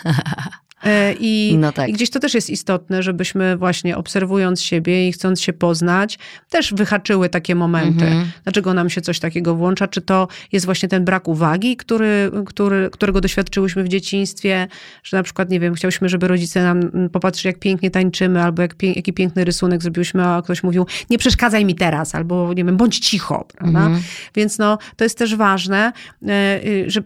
[0.84, 1.89] E, I, No tak.
[1.89, 6.19] I gdzieś to też jest istotne, żebyśmy właśnie obserwując siebie i chcąc się poznać,
[6.49, 8.05] też wyhaczyły takie momenty.
[8.05, 8.32] Mhm.
[8.43, 9.88] Dlaczego nam się coś takiego włącza?
[9.88, 14.67] Czy to jest właśnie ten brak uwagi, który, który, którego doświadczyłyśmy w dzieciństwie,
[15.03, 18.75] że na przykład, nie wiem, chciałyśmy, żeby rodzice nam popatrzyli, jak pięknie tańczymy, albo jak,
[18.75, 22.77] pie- jaki piękny rysunek zrobiłyśmy, a ktoś mówił, nie przeszkadzaj mi teraz, albo nie wiem,
[22.77, 23.79] bądź cicho, prawda?
[23.79, 24.03] Mhm.
[24.36, 25.91] Więc no, to jest też ważne,
[26.27, 26.29] e,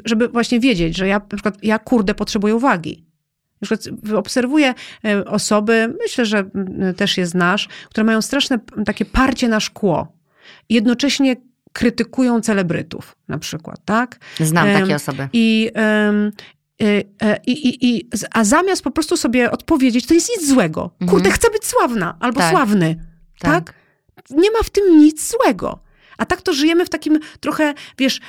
[0.05, 3.05] żeby właśnie wiedzieć, że ja na przykład, ja kurde potrzebuję uwagi.
[3.71, 4.73] Na przykład obserwuję
[5.05, 6.49] e, osoby, myślę, że
[6.97, 10.07] też je znasz, które mają straszne takie parcie na szkło.
[10.69, 11.35] I jednocześnie
[11.73, 14.19] krytykują celebrytów na przykład, tak?
[14.39, 15.29] Znam Em, takie osoby.
[15.33, 16.31] I, e,
[17.45, 20.91] i, i, i, a zamiast po prostu sobie odpowiedzieć, to jest nic złego.
[21.07, 22.51] Kurde, chcę być sławna albo Tak.
[22.51, 22.95] sławny.
[23.39, 23.65] Tak.
[23.65, 23.75] Tak.
[24.29, 25.79] Nie ma w tym nic złego.
[26.17, 28.21] A tak to żyjemy w takim trochę, wiesz,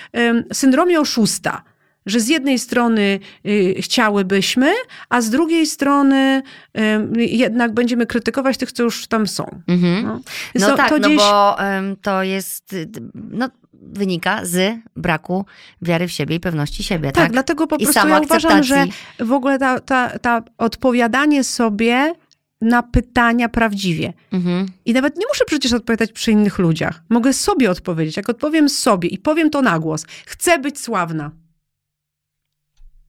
[0.53, 1.63] syndromie oszusta.
[2.07, 4.73] Że z jednej strony y, chciałybyśmy,
[5.09, 6.43] a z drugiej strony
[6.75, 9.61] em, jednak będziemy krytykować tych, co już tam są.
[9.69, 10.05] Mhm.
[10.05, 10.21] No,
[10.55, 11.19] No to, tak, to no gdzieś...
[11.19, 13.49] bo em, to jest, y, no,
[13.83, 15.45] wynika z braku
[15.83, 17.33] wiary w siebie i pewności siebie, Tak, tak?
[17.33, 18.85] dlatego po I prostu ja uważam, że
[19.19, 22.13] w ogóle ta, ta, ta odpowiadanie sobie
[22.61, 24.13] na pytania prawdziwie.
[24.33, 24.67] Mhm.
[24.85, 27.03] I nawet nie muszę przecież odpowiadać przy innych ludziach.
[27.09, 28.17] Mogę sobie odpowiedzieć.
[28.17, 31.31] Jak odpowiem sobie i powiem to na głos, chcę być sławna.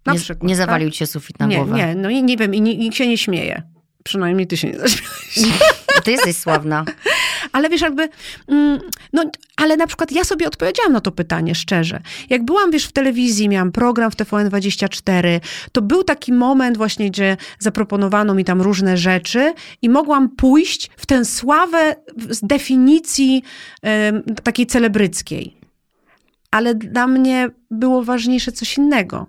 [0.07, 0.43] Na nie, przykład.
[0.43, 0.65] nie tak?
[0.65, 1.75] zawalił ci się sufit na nie, głowę.
[1.75, 3.63] Nie, no i nie wiem, i ni- nikt się nie śmieje.
[4.03, 5.59] Przynajmniej ty się nie zaśmiałeś.
[6.03, 6.85] Ty jesteś sławna.
[7.51, 8.09] Ale wiesz, jakby,
[8.47, 8.79] mm,
[9.13, 12.01] no, ale na przykład ja sobie odpowiedziałam na to pytanie szczerze.
[12.29, 15.39] Jak byłam, wiesz, w telewizji, miałam program w TVN24,
[15.71, 21.05] to był taki moment właśnie, gdzie zaproponowano mi tam różne rzeczy i mogłam pójść w
[21.05, 21.95] tę sławę
[22.29, 23.43] z definicji
[24.43, 25.57] takiej celebryckiej.
[26.51, 29.27] Ale dla mnie było ważniejsze coś innego.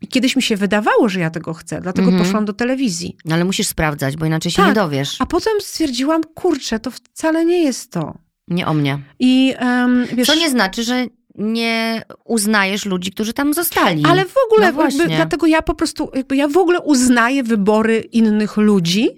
[0.00, 2.24] I kiedyś mi się wydawało, że ja tego chcę, dlatego Mhm.
[2.24, 3.16] poszłam do telewizji.
[3.24, 4.66] No ale musisz sprawdzać, bo inaczej się Tak.
[4.68, 5.16] nie dowiesz.
[5.20, 8.14] A potem stwierdziłam, kurczę, to wcale nie jest to.
[8.48, 8.98] Nie o mnie.
[9.18, 14.04] I um, wiesz, Co nie znaczy, że nie uznajesz ludzi, którzy tam zostali.
[14.06, 17.98] ale w ogóle, No jakby, dlatego ja po prostu, jakby ja w ogóle uznaję wybory
[18.00, 19.08] innych ludzi,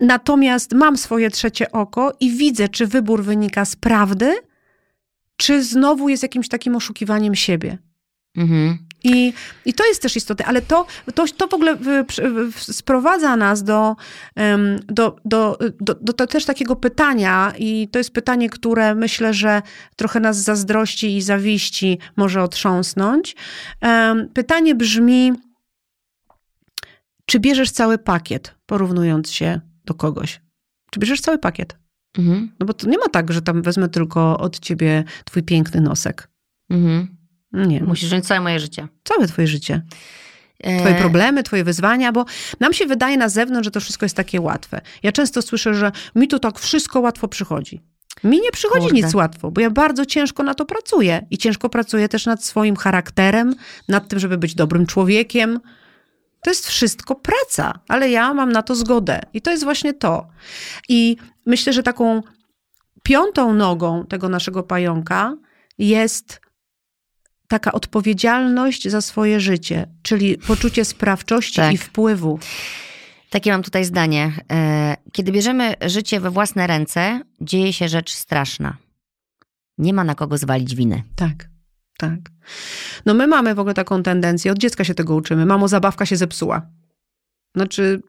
[0.00, 4.34] natomiast mam swoje trzecie oko i widzę, czy wybór wynika z prawdy,
[5.36, 7.78] czy znowu jest jakimś takim oszukiwaniem siebie.
[8.36, 8.78] Mhm.
[9.04, 9.32] I,
[9.64, 11.78] I to jest też istotne, ale to, to, to w ogóle
[12.50, 13.96] sprowadza nas do,
[14.88, 19.62] do, do, do, do, też takiego pytania, i to jest pytanie, które myślę, że
[19.96, 23.36] trochę nas zazdrości i zawiści może otrząsnąć.
[24.34, 25.32] Pytanie brzmi:
[27.26, 30.40] czy bierzesz cały pakiet, porównując się do kogoś?
[30.90, 31.76] Czy bierzesz cały pakiet?
[32.18, 32.52] Mhm.
[32.60, 36.28] No bo to nie ma tak, że tam wezmę tylko od ciebie twój piękny nosek.
[36.70, 37.13] Mhm.
[37.54, 38.88] Nie, Musisz wziąć całe moje życie.
[39.04, 39.82] całe twoje życie.
[40.60, 42.24] E, Twoje problemy, twoje wyzwania, bo
[42.60, 44.80] nam się wydaje na zewnątrz, że to wszystko jest takie łatwe.
[45.02, 47.80] Ja często słyszę, że mi to tak wszystko łatwo przychodzi.
[48.24, 48.96] Mi nie przychodzi Kurde.
[49.02, 52.76] nic łatwo, bo ja bardzo ciężko na to pracuję i ciężko pracuję też nad swoim
[52.76, 53.54] charakterem,
[53.88, 55.60] nad tym, żeby być dobrym człowiekiem.
[56.42, 60.26] To jest wszystko praca, ale ja mam na to zgodę i to jest właśnie to.
[60.88, 62.22] I myślę, że taką
[63.02, 65.36] piątą nogą tego naszego pająka
[65.78, 66.40] jest
[67.48, 71.72] taka odpowiedzialność za swoje życie, czyli poczucie sprawczości Tak.
[71.72, 72.38] i wpływu.
[73.30, 74.32] Takie mam tutaj zdanie.
[74.52, 78.76] E, Kiedy bierzemy życie we własne ręce, dzieje się rzecz straszna.
[79.78, 81.02] Nie ma na kogo zwalić winy.
[81.16, 81.48] Tak,
[81.98, 82.18] tak.
[83.06, 85.46] No my mamy w ogóle taką tendencję, od dziecka się tego uczymy.
[85.46, 86.62] Mamo, zabawka się zepsuła.
[87.56, 88.02] Znaczy,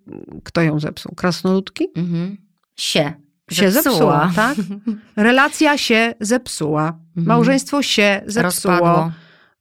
[0.44, 1.16] kto ją zepsuł?
[1.16, 1.88] Krasnoludki?
[1.96, 2.38] Mhm.
[2.76, 3.14] Sie.
[3.52, 4.58] Się zepsuła, tak?
[5.16, 6.88] Relacja się zepsuła.
[6.88, 7.28] Mhm.
[7.28, 8.74] Małżeństwo się zepsuło.
[8.74, 9.12] Rozpadło.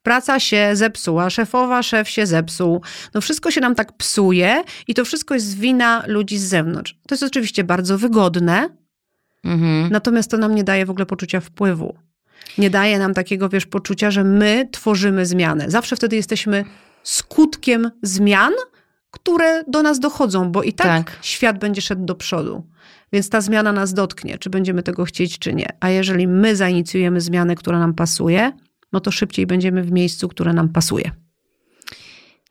[0.05, 2.81] Praca się zepsuła, szefowa, szef się zepsuł.
[3.15, 6.99] No wszystko się nam tak psuje i to wszystko jest wina ludzi z zewnątrz.
[7.09, 8.69] To jest oczywiście bardzo wygodne,
[9.45, 9.93] Mhm.
[9.93, 11.95] natomiast to nam nie daje w ogóle poczucia wpływu.
[12.59, 15.65] Nie daje nam takiego, wiesz, poczucia, że my tworzymy zmianę.
[15.71, 16.65] Zawsze wtedy jesteśmy
[17.03, 18.53] skutkiem zmian,
[19.11, 21.19] które do nas dochodzą, bo i tak, Tak.
[21.23, 22.67] świat będzie szedł do przodu.
[23.13, 25.67] Więc ta zmiana nas dotknie, czy będziemy tego chcieć, czy nie.
[25.81, 28.53] A jeżeli my zainicjujemy zmianę, która nam pasuje,
[28.95, 31.11] no to szybciej będziemy w miejscu, które nam pasuje.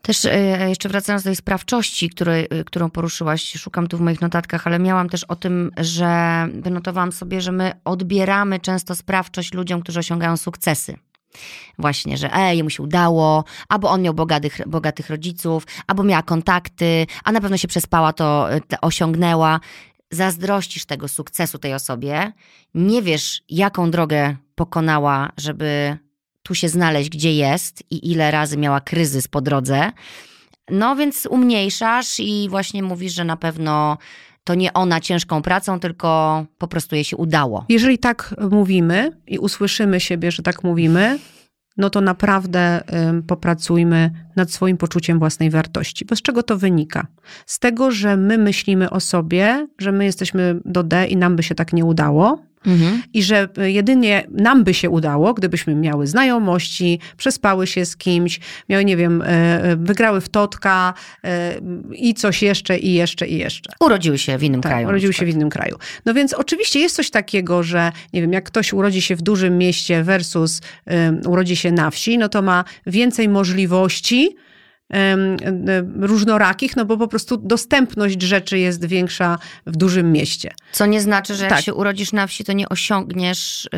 [0.01, 4.21] Też e, jeszcze wracając do tej sprawczości, której, e, którą poruszyłaś, szukam tu w moich
[4.21, 9.81] notatkach, ale miałam też o tym, że wynotowałam sobie, że my odbieramy często sprawczość ludziom,
[9.81, 10.97] którzy osiągają sukcesy.
[11.79, 17.07] Właśnie, że ej, mu się udało, albo on miał bogatych, bogatych rodziców, albo miała kontakty,
[17.23, 19.59] a na pewno się przespała, to e, te osiągnęła.
[20.11, 22.31] Zazdrościsz tego sukcesu tej osobie,
[22.73, 25.97] nie wiesz, jaką drogę pokonała, żeby
[26.43, 29.91] tu się znaleźć, gdzie jest i ile razy miała kryzys po drodze.
[30.69, 33.97] No więc umniejszasz i właśnie mówisz, że na pewno
[34.43, 37.65] to nie ona ciężką pracą, tylko po prostu jej się udało.
[37.69, 41.19] Jeżeli tak mówimy i usłyszymy siebie, że tak mówimy,
[41.77, 42.83] no to naprawdę
[43.27, 46.05] popracujmy nad swoim poczuciem własnej wartości.
[46.05, 47.07] Bo z czego to wynika?
[47.45, 51.43] Z tego, że my myślimy o sobie, że my jesteśmy do D i nam by
[51.43, 52.39] się tak nie udało.
[52.65, 53.03] Mhm.
[53.13, 58.39] I że jedynie nam by się udało, gdybyśmy miały znajomości, przespały się z kimś,
[58.69, 59.25] miały, nie wiem, y,
[59.71, 60.93] y, wygrały w totka
[61.25, 61.29] y,
[61.95, 63.73] i coś jeszcze, i jeszcze, i jeszcze.
[63.79, 64.85] Urodziły się w innym Tak, kraju.
[64.85, 65.77] na urodził się w innym kraju.
[66.05, 69.57] No więc oczywiście jest coś takiego, że nie wiem, jak ktoś urodzi się w dużym
[69.57, 74.35] mieście versus um, urodzi się na wsi, no to ma więcej możliwości
[75.99, 80.51] różnorakich, no bo po prostu dostępność rzeczy jest większa w dużym mieście.
[80.71, 81.63] Co nie znaczy, że jak Tak.
[81.63, 83.69] się urodzisz na wsi, to nie osiągniesz y,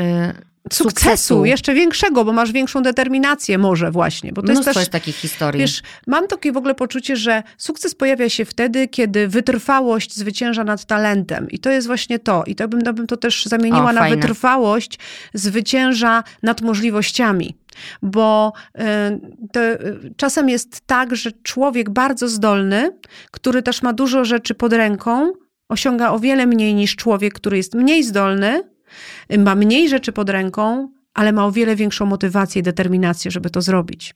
[0.74, 1.46] Sukcesu, sukcesu.
[1.46, 5.16] jeszcze większego, bo masz większą determinację może właśnie, bo to jest Mnóstwo też jest takich
[5.16, 5.60] historii.
[5.62, 10.86] Wiesz, mam takie w ogóle poczucie, że sukces pojawia się wtedy, kiedy wytrwałość zwycięża nad
[10.86, 11.50] talentem.
[11.50, 12.44] I to jest właśnie to.
[12.48, 14.16] I to bym, to bym to też zamieniła O, na fajne.
[14.16, 15.00] wytrwałość
[15.34, 17.56] zwycięża nad możliwościami.
[18.02, 18.82] Bo y,
[19.60, 22.92] y, czasem jest tak, że człowiek bardzo zdolny,
[23.32, 25.32] który też ma dużo rzeczy pod ręką,
[25.70, 28.75] osiąga o wiele mniej niż człowiek, który jest mniej zdolny,
[29.38, 33.62] ma mniej rzeczy pod ręką, ale ma o wiele większą motywację i determinację, żeby to
[33.62, 34.16] zrobić.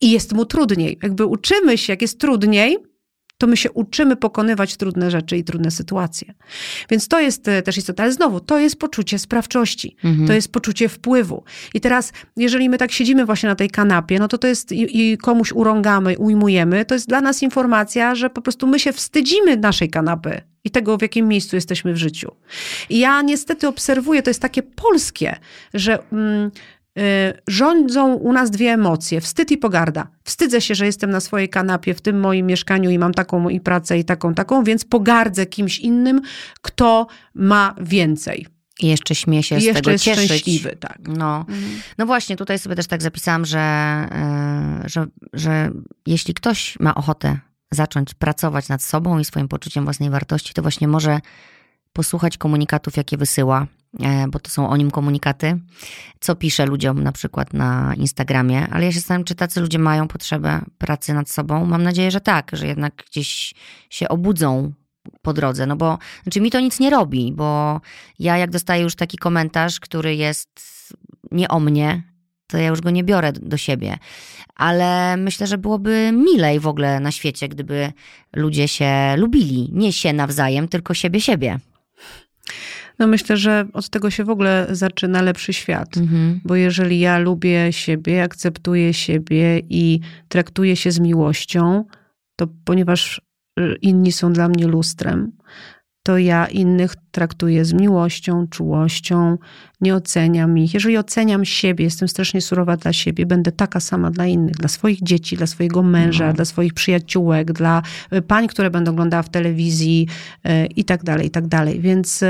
[0.00, 0.98] I jest mu trudniej.
[1.02, 2.78] Jakby uczymy się, jak jest trudniej,
[3.38, 6.34] to my się uczymy pokonywać trudne rzeczy i trudne sytuacje.
[6.90, 8.04] Więc to jest e, też istotne.
[8.04, 9.96] Ale znowu, to jest poczucie sprawczości.
[10.04, 10.26] Mhm.
[10.26, 11.44] To jest poczucie wpływu.
[11.74, 15.12] I teraz, jeżeli my tak siedzimy właśnie na tej kanapie, no to to jest i,
[15.12, 19.56] i komuś urągamy, ujmujemy, to jest dla nas informacja, że po prostu my się wstydzimy
[19.56, 22.32] naszej kanapy i tego, w jakim miejscu jesteśmy w życiu.
[22.90, 25.36] I ja niestety obserwuję, to jest takie polskie,
[25.74, 26.50] że mm,
[27.48, 30.08] rządzą u nas dwie emocje, wstyd i pogarda.
[30.24, 33.60] Wstydzę się, że jestem na swojej kanapie w tym moim mieszkaniu i mam taką i
[33.60, 36.20] pracę i taką, taką, więc pogardzę kimś innym,
[36.62, 38.46] kto ma więcej.
[38.80, 40.24] I jeszcze śmie się z jeszcze tego jest cieszyć.
[40.24, 40.98] szczęśliwy, tak.
[41.08, 41.46] No.
[41.98, 45.70] no właśnie, tutaj sobie też tak zapisałam, że, e, że, że
[46.06, 47.38] jeśli ktoś ma ochotę
[47.70, 51.20] zacząć pracować nad sobą i swoim poczuciem własnej wartości, to właśnie może
[51.92, 53.66] posłuchać komunikatów, jakie wysyła,
[54.28, 55.58] bo to są o nim komunikaty,
[56.20, 60.08] co pisze ludziom na przykład na Instagramie, ale ja się zastanawiam, czy tacy ludzie mają
[60.08, 61.66] potrzebę pracy nad sobą.
[61.66, 63.54] Mam nadzieję, że tak, że jednak gdzieś
[63.90, 64.72] się obudzą
[65.22, 67.80] po drodze, no bo znaczy mi to nic nie robi, bo
[68.18, 70.50] ja jak dostaję już taki komentarz, który jest
[71.30, 72.02] nie o mnie,
[72.46, 73.98] to ja już go nie biorę do siebie.
[74.54, 77.92] Ale myślę, że byłoby milej w ogóle na świecie, gdyby
[78.32, 79.70] ludzie się lubili.
[79.72, 81.58] Nie się nawzajem, tylko siebie siebie.
[82.98, 85.96] No myślę, że od tego się w ogóle zaczyna lepszy świat.
[85.96, 86.40] Mhm.
[86.44, 91.84] Bo jeżeli ja lubię siebie, akceptuję siebie i traktuję się z miłością,
[92.36, 93.20] to ponieważ
[93.60, 95.32] y, inni są dla mnie lustrem,
[96.06, 99.38] to ja innych traktuję z miłością, czułością,
[99.80, 100.74] nie oceniam ich.
[100.74, 105.02] Jeżeli oceniam siebie, jestem strasznie surowa dla siebie, będę taka sama dla innych, dla swoich
[105.02, 106.36] dzieci, dla swojego męża, mhm.
[106.36, 107.82] dla swoich przyjaciółek, dla
[108.12, 110.08] y, pań, które będę oglądała w telewizji
[110.46, 111.80] y, i tak dalej, i tak dalej.
[111.80, 112.24] Więc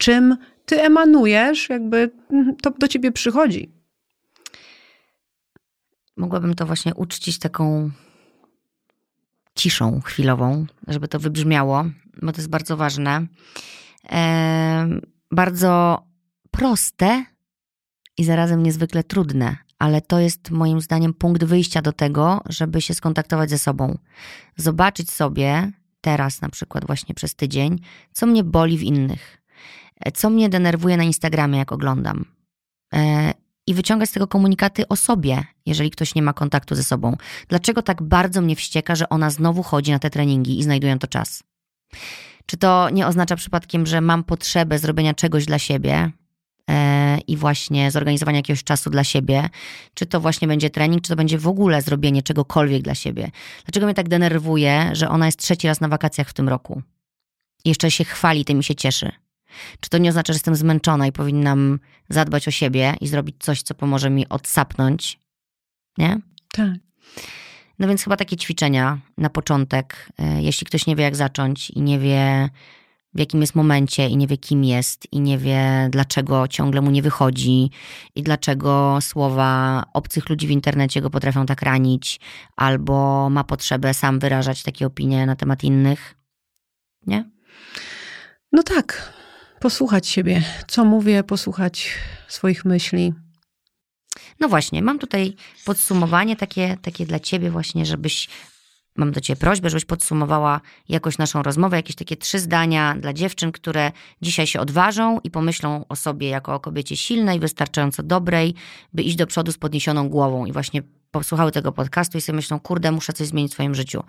[0.00, 0.36] czym
[0.66, 3.72] ty emanujesz, jakby mhm, to do ciebie przychodzi.
[6.16, 7.90] Mogłabym to właśnie uczcić taką
[9.54, 11.84] ciszą chwilową, żeby to wybrzmiało,
[12.22, 13.26] bo to jest bardzo ważne.
[15.30, 16.02] Bardzo
[16.50, 17.24] proste
[18.18, 22.94] i zarazem niezwykle trudne, ale to jest moim zdaniem punkt wyjścia do tego, żeby się
[22.94, 23.98] skontaktować ze sobą.
[24.56, 27.80] Zobaczyć sobie teraz, na przykład, właśnie przez tydzień,
[28.12, 29.39] co mnie boli w innych
[30.14, 32.24] co mnie denerwuje na Instagramie, jak oglądam.
[32.94, 33.32] E,
[33.66, 37.16] I wyciągać z tego komunikaty o sobie, jeżeli ktoś nie ma kontaktu ze sobą.
[37.48, 41.06] Dlaczego tak bardzo mnie wścieka, że ona znowu chodzi na te treningi i znajduje to
[41.06, 41.42] czas?
[42.46, 46.10] Czy to nie oznacza przypadkiem, że mam potrzebę zrobienia czegoś dla siebie
[46.70, 49.48] e, i właśnie zorganizowania jakiegoś czasu dla siebie?
[49.94, 53.30] Czy to właśnie będzie trening, czy to będzie w ogóle zrobienie czegokolwiek dla siebie?
[53.64, 56.82] Dlaczego mnie tak denerwuje, że ona jest trzeci raz na wakacjach w tym roku?
[57.64, 59.12] Jeszcze się chwali tym i się cieszy.
[59.80, 61.78] Czy to nie oznacza, że jestem zmęczona i powinnam
[62.08, 65.20] zadbać o siebie i zrobić coś, co pomoże mi odsapnąć?
[65.98, 66.18] Nie?
[66.52, 66.74] Tak.
[67.78, 71.82] No więc chyba takie ćwiczenia na początek, e, jeśli ktoś nie wie, jak zacząć i
[71.82, 72.48] nie wie,
[73.14, 76.90] w jakim jest momencie, i nie wie, kim jest, i nie wie, dlaczego ciągle mu
[76.90, 77.70] nie wychodzi,
[78.14, 82.20] i dlaczego słowa obcych ludzi w internecie go potrafią tak ranić,
[82.56, 86.14] albo ma potrzebę sam wyrażać takie opinie na temat innych.
[87.06, 87.30] Nie?
[88.52, 89.12] No tak
[89.60, 91.90] posłuchać siebie, co mówię, posłuchać
[92.28, 93.14] swoich myśli.
[94.40, 95.34] No właśnie, mam tutaj
[95.64, 98.28] podsumowanie takie, takie dla ciebie właśnie, żebyś,
[98.96, 103.52] mam do ciebie prośbę, żebyś podsumowała jakoś naszą rozmowę, jakieś takie trzy zdania dla dziewczyn,
[103.52, 103.92] które
[104.22, 108.54] dzisiaj się odważą i pomyślą o sobie jako o kobiecie silnej, wystarczająco dobrej,
[108.92, 112.60] by iść do przodu z podniesioną głową i właśnie posłuchały tego podcastu i sobie myślą,
[112.60, 114.02] kurde, muszę coś zmienić w swoim życiu.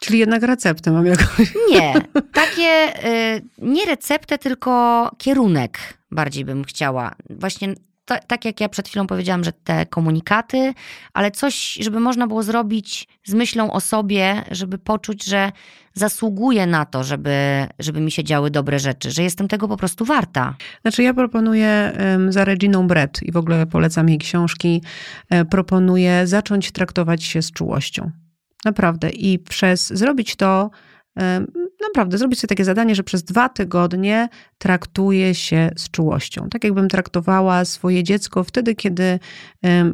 [0.00, 1.54] Czyli jednak receptę mam jakąś.
[1.72, 1.94] Nie,
[2.32, 2.92] takie
[3.36, 5.78] y, nie receptę, tylko kierunek
[6.10, 7.14] bardziej bym chciała.
[7.30, 7.74] Właśnie
[8.06, 10.74] to, tak jak ja przed chwilą powiedziałam, że te komunikaty,
[11.14, 15.52] ale coś, żeby można było zrobić z myślą o sobie, żeby poczuć, że
[15.94, 20.04] zasługuję na to, żeby, żeby mi się działy dobre rzeczy, że jestem tego po prostu
[20.04, 20.54] warta.
[20.82, 21.92] Znaczy ja proponuję
[22.28, 24.82] za Reginą Brett i w ogóle polecam jej książki,
[25.30, 28.10] e, proponuję zacząć traktować się z czułością.
[28.64, 29.10] Naprawdę.
[29.10, 30.70] I przez zrobić to,
[31.88, 34.28] naprawdę, zrobić sobie takie zadanie, że przez dwa tygodnie
[34.58, 36.48] traktuję się z czułością.
[36.48, 39.18] Tak jakbym traktowała swoje dziecko wtedy, kiedy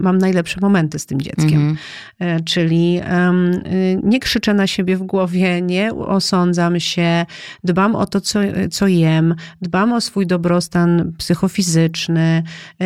[0.00, 1.76] mam najlepsze momenty z tym dzieckiem.
[2.20, 2.44] Mm.
[2.44, 7.26] Czyli y, nie krzyczę na siebie w głowie, nie osądzam się,
[7.64, 8.40] dbam o to, co,
[8.70, 12.42] co jem, dbam o swój dobrostan psychofizyczny,
[12.82, 12.84] y,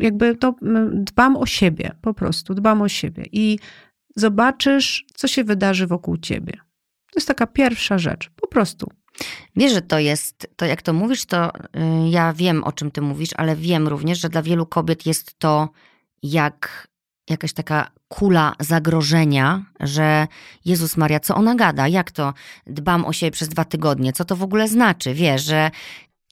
[0.00, 0.54] jakby to
[0.92, 3.24] dbam o siebie, po prostu dbam o siebie.
[3.32, 3.58] I
[4.18, 6.52] zobaczysz, co się wydarzy wokół ciebie.
[7.10, 8.90] To jest taka pierwsza rzecz, po prostu.
[9.56, 11.60] Wiesz, że to jest, to jak to mówisz, to y,
[12.10, 15.68] ja wiem, o czym ty mówisz, ale wiem również, że dla wielu kobiet jest to
[16.22, 16.88] jak
[17.30, 20.26] jakaś taka kula zagrożenia, że
[20.64, 21.88] Jezus Maria, co ona gada?
[21.88, 22.34] Jak to
[22.66, 24.12] dbam o siebie przez dwa tygodnie?
[24.12, 25.14] Co to w ogóle znaczy?
[25.14, 25.70] Wiesz, że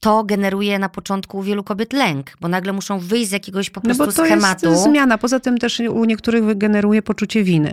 [0.00, 3.80] to generuje na początku u wielu kobiet lęk, bo nagle muszą wyjść z jakiegoś po
[3.80, 4.70] prostu no bo to schematu.
[4.70, 5.18] Jest zmiana.
[5.18, 7.72] Poza tym też u niektórych generuje poczucie winy.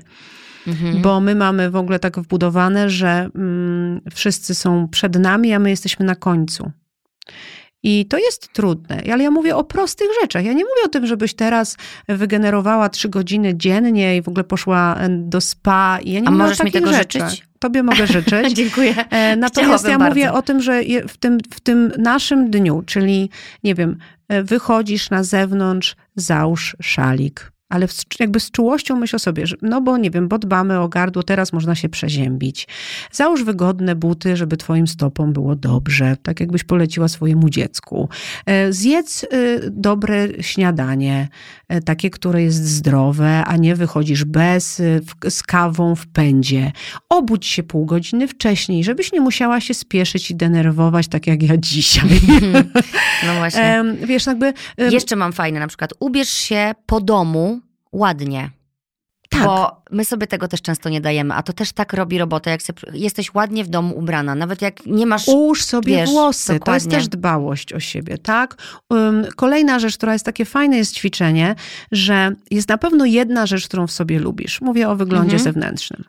[0.67, 1.01] Mhm.
[1.01, 5.69] Bo my mamy w ogóle tak wbudowane, że mm, wszyscy są przed nami, a my
[5.69, 6.71] jesteśmy na końcu.
[7.83, 10.45] I to jest trudne, ale ja mówię o prostych rzeczach.
[10.45, 14.99] Ja nie mówię o tym, żebyś teraz wygenerowała trzy godziny dziennie i w ogóle poszła
[15.09, 15.99] do spa.
[16.03, 17.29] I ja nie A mówię możesz o mi tego rzeczach.
[17.29, 17.47] życzyć?
[17.63, 18.53] Tobie mogę życzyć.
[18.61, 18.95] Dziękuję.
[19.09, 23.29] E, natomiast ja mówię o tym, że w tym, w tym naszym dniu, czyli
[23.63, 23.97] nie wiem,
[24.27, 27.87] e, wychodzisz na zewnątrz, załóż szalik ale
[28.19, 31.23] jakby z czułością myśl o sobie, że no bo nie wiem, bo dbamy o gardło,
[31.23, 32.67] teraz można się przeziębić.
[33.11, 38.09] Załóż wygodne buty, żeby twoim stopom było dobrze, tak jakbyś poleciła swojemu dziecku.
[38.45, 39.27] E, zjedz e,
[39.69, 41.27] dobre śniadanie,
[41.67, 44.81] e, takie, które jest zdrowe, a nie wychodzisz bez,
[45.29, 46.71] z kawą w pędzie.
[47.09, 51.57] Obudź się pół godziny wcześniej, żebyś nie musiała się spieszyć i denerwować, tak jak ja
[51.57, 52.09] dzisiaj.
[53.27, 53.83] No właśnie.
[54.07, 54.53] Wiesz, jakby...
[54.77, 57.62] Jeszcze mam fajne, na przykład ubierz się po domu
[57.93, 58.49] ładnie.
[59.29, 59.43] Tak.
[59.45, 62.61] Bo my sobie tego też często nie dajemy, a to też tak robi robotę, jak
[62.93, 65.27] jesteś ładnie w domu ubrana, nawet jak nie masz...
[65.27, 66.65] Ułóż sobie wiesz, włosy, dokładnie.
[66.65, 68.55] to jest też dbałość o siebie, tak?
[68.89, 71.55] Um, kolejna rzecz, która jest takie fajne, jest ćwiczenie,
[71.91, 74.61] że jest na pewno jedna rzecz, którą w sobie lubisz.
[74.61, 75.43] Mówię o wyglądzie Mhm.
[75.43, 76.03] zewnętrznym.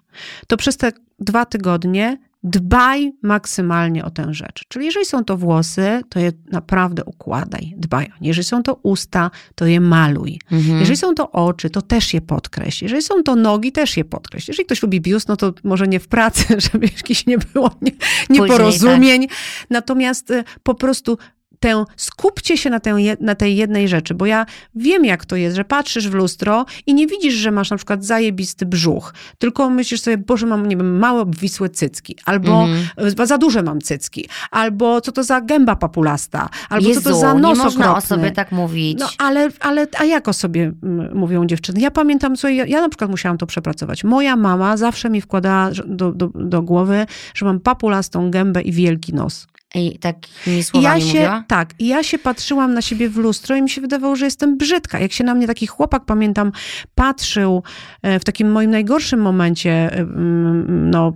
[0.47, 4.65] To przez te dwa tygodnie dbaj maksymalnie o tę rzecz.
[4.69, 8.13] Czyli jeżeli są to włosy, to je naprawdę układaj, dbaj.
[8.21, 10.41] Jeżeli są to usta, to je maluj.
[10.53, 10.79] Mhm.
[10.79, 12.85] Jeżeli są to oczy, to też je podkreśl.
[12.85, 14.51] Jeżeli są to nogi, też je podkreśl.
[14.51, 17.93] Jeżeli ktoś lubi biust, no to może nie w pracy, żeby jakichś nie było nie,
[18.31, 19.27] nieporozumień.
[19.71, 21.19] Natomiast y, po prostu
[21.65, 25.57] tę, skupcie się na, tę, na tej jednej rzeczy, bo ja wiem, jak to jest,
[25.57, 30.01] że patrzysz w lustro i nie widzisz, że masz na przykład zajebisty brzuch, tylko myślisz
[30.01, 33.27] sobie, Boże, mam, nie wiem, małe obwisłe cycki, albo Mhm.
[33.27, 37.35] za duże mam cycki, albo co to za gęba papulasta, albo Jezu, co to za
[37.35, 38.99] nie nos można o sobie tak mówić.
[38.99, 40.73] No ale, ale a jak o sobie
[41.15, 41.81] mówią dziewczyny?
[41.81, 44.05] Ja pamiętam, słuchaj, ja, ja na przykład musiałam to przepracować.
[44.05, 49.15] Moja mama zawsze mi wkładała do, do, do głowy, że mam papulastą gębę i wielki
[49.15, 49.47] nos.
[49.75, 51.45] I takimi słowami ja się, mówiła?
[51.49, 54.57] tak, i ja się patrzyłam na siebie w lustro i mi się wydawało, że jestem
[54.59, 54.99] brzydka.
[54.99, 56.53] Jak się na mnie taki chłopak, pamiętam,
[56.95, 57.63] patrzył
[58.03, 61.13] e, w takim moim najgorszym momencie e, mm, no,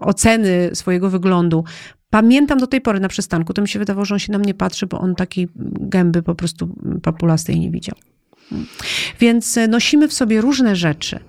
[0.00, 1.64] oceny swojego wyglądu,
[2.10, 4.54] Pamiętam do tej pory na przystanku, to mi się wydawało, że on się na mnie
[4.54, 5.48] patrzy, bo on takiej
[5.80, 6.68] gęby po prostu
[7.02, 7.94] papulastej nie widział.
[9.20, 11.20] Więc e, nosimy w sobie różne rzeczy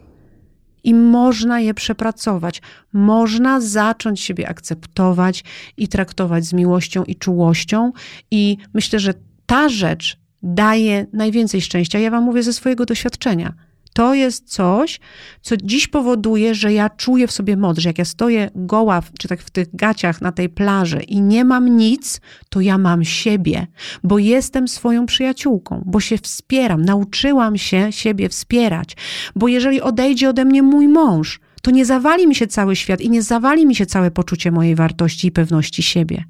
[0.87, 2.61] i można je przepracować.
[2.93, 5.43] Można zacząć siebie akceptować
[5.77, 7.91] i traktować z miłością i czułością.
[8.31, 9.13] I myślę, że
[9.45, 11.99] ta rzecz daje najwięcej szczęścia.
[11.99, 13.53] Ja Wam mówię ze swojego doświadczenia.
[13.97, 14.99] To jest coś,
[15.41, 19.27] co dziś powoduje, że ja czuję w sobie moc, że jak ja stoję goła, czy
[19.27, 23.67] tak w tych gaciach na tej plaży i nie mam nic, to ja mam siebie,
[24.03, 28.97] bo jestem swoją przyjaciółką, bo się wspieram, nauczyłam się siebie wspierać,
[29.35, 33.09] bo jeżeli odejdzie ode mnie mój mąż, to nie zawali mi się cały świat i
[33.09, 36.23] nie zawali mi się całe poczucie mojej wartości i pewności siebie.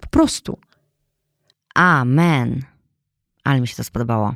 [0.00, 0.58] Po prostu.
[1.74, 2.62] Amen.
[3.44, 4.34] Ale mi się to spodobało.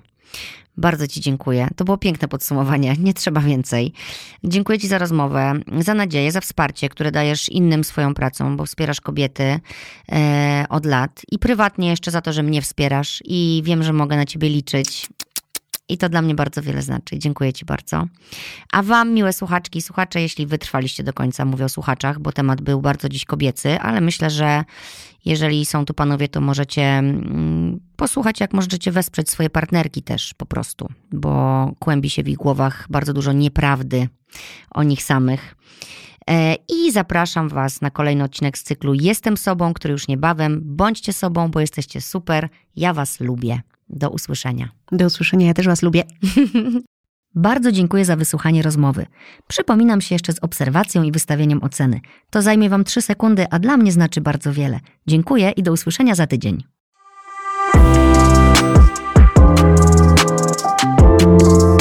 [0.79, 1.69] Bardzo Ci dziękuję.
[1.77, 2.97] To było piękne podsumowanie.
[2.99, 3.93] Nie trzeba więcej.
[4.45, 9.01] Dziękuję Ci za rozmowę, za nadzieję, za wsparcie, które dajesz innym swoją pracą, bo wspierasz
[9.01, 9.61] kobiety
[10.13, 14.17] e, od lat i prywatnie jeszcze za to, że mnie wspierasz i wiem, że mogę
[14.17, 15.09] na Ciebie liczyć.
[15.89, 17.19] I to dla mnie bardzo wiele znaczy.
[17.19, 18.07] Dziękuję Ci bardzo.
[18.73, 22.61] A Wam, miłe słuchaczki i słuchacze, jeśli wytrwaliście do końca, mówię o słuchaczach, bo temat
[22.61, 24.65] był bardzo dziś kobiecy, ale myślę, że
[25.25, 30.47] jeżeli są tu panowie, to możecie mm, posłuchać, jak możecie wesprzeć swoje partnerki też po
[30.47, 34.09] prostu, bo kłębi się w ich głowach bardzo dużo nieprawdy
[34.71, 35.55] o nich samych.
[36.31, 40.61] E, I zapraszam Was na kolejny odcinek z cyklu Jestem sobą, który już niebawem.
[40.65, 42.49] Bądźcie sobą, bo jesteście super.
[42.77, 43.61] Ja Was lubię.
[43.91, 44.69] Do usłyszenia.
[44.93, 46.03] Do usłyszenia, ja też Was lubię.
[47.35, 49.07] Bardzo dziękuję za wysłuchanie rozmowy.
[49.49, 52.01] Przypominam się jeszcze z obserwacją i wystawieniem oceny.
[52.31, 54.81] To zajmie Wam 3 sekundy, a dla mnie znaczy bardzo wiele.
[55.07, 56.65] Dziękuję i do usłyszenia za tydzień.
[61.19, 61.78] thank you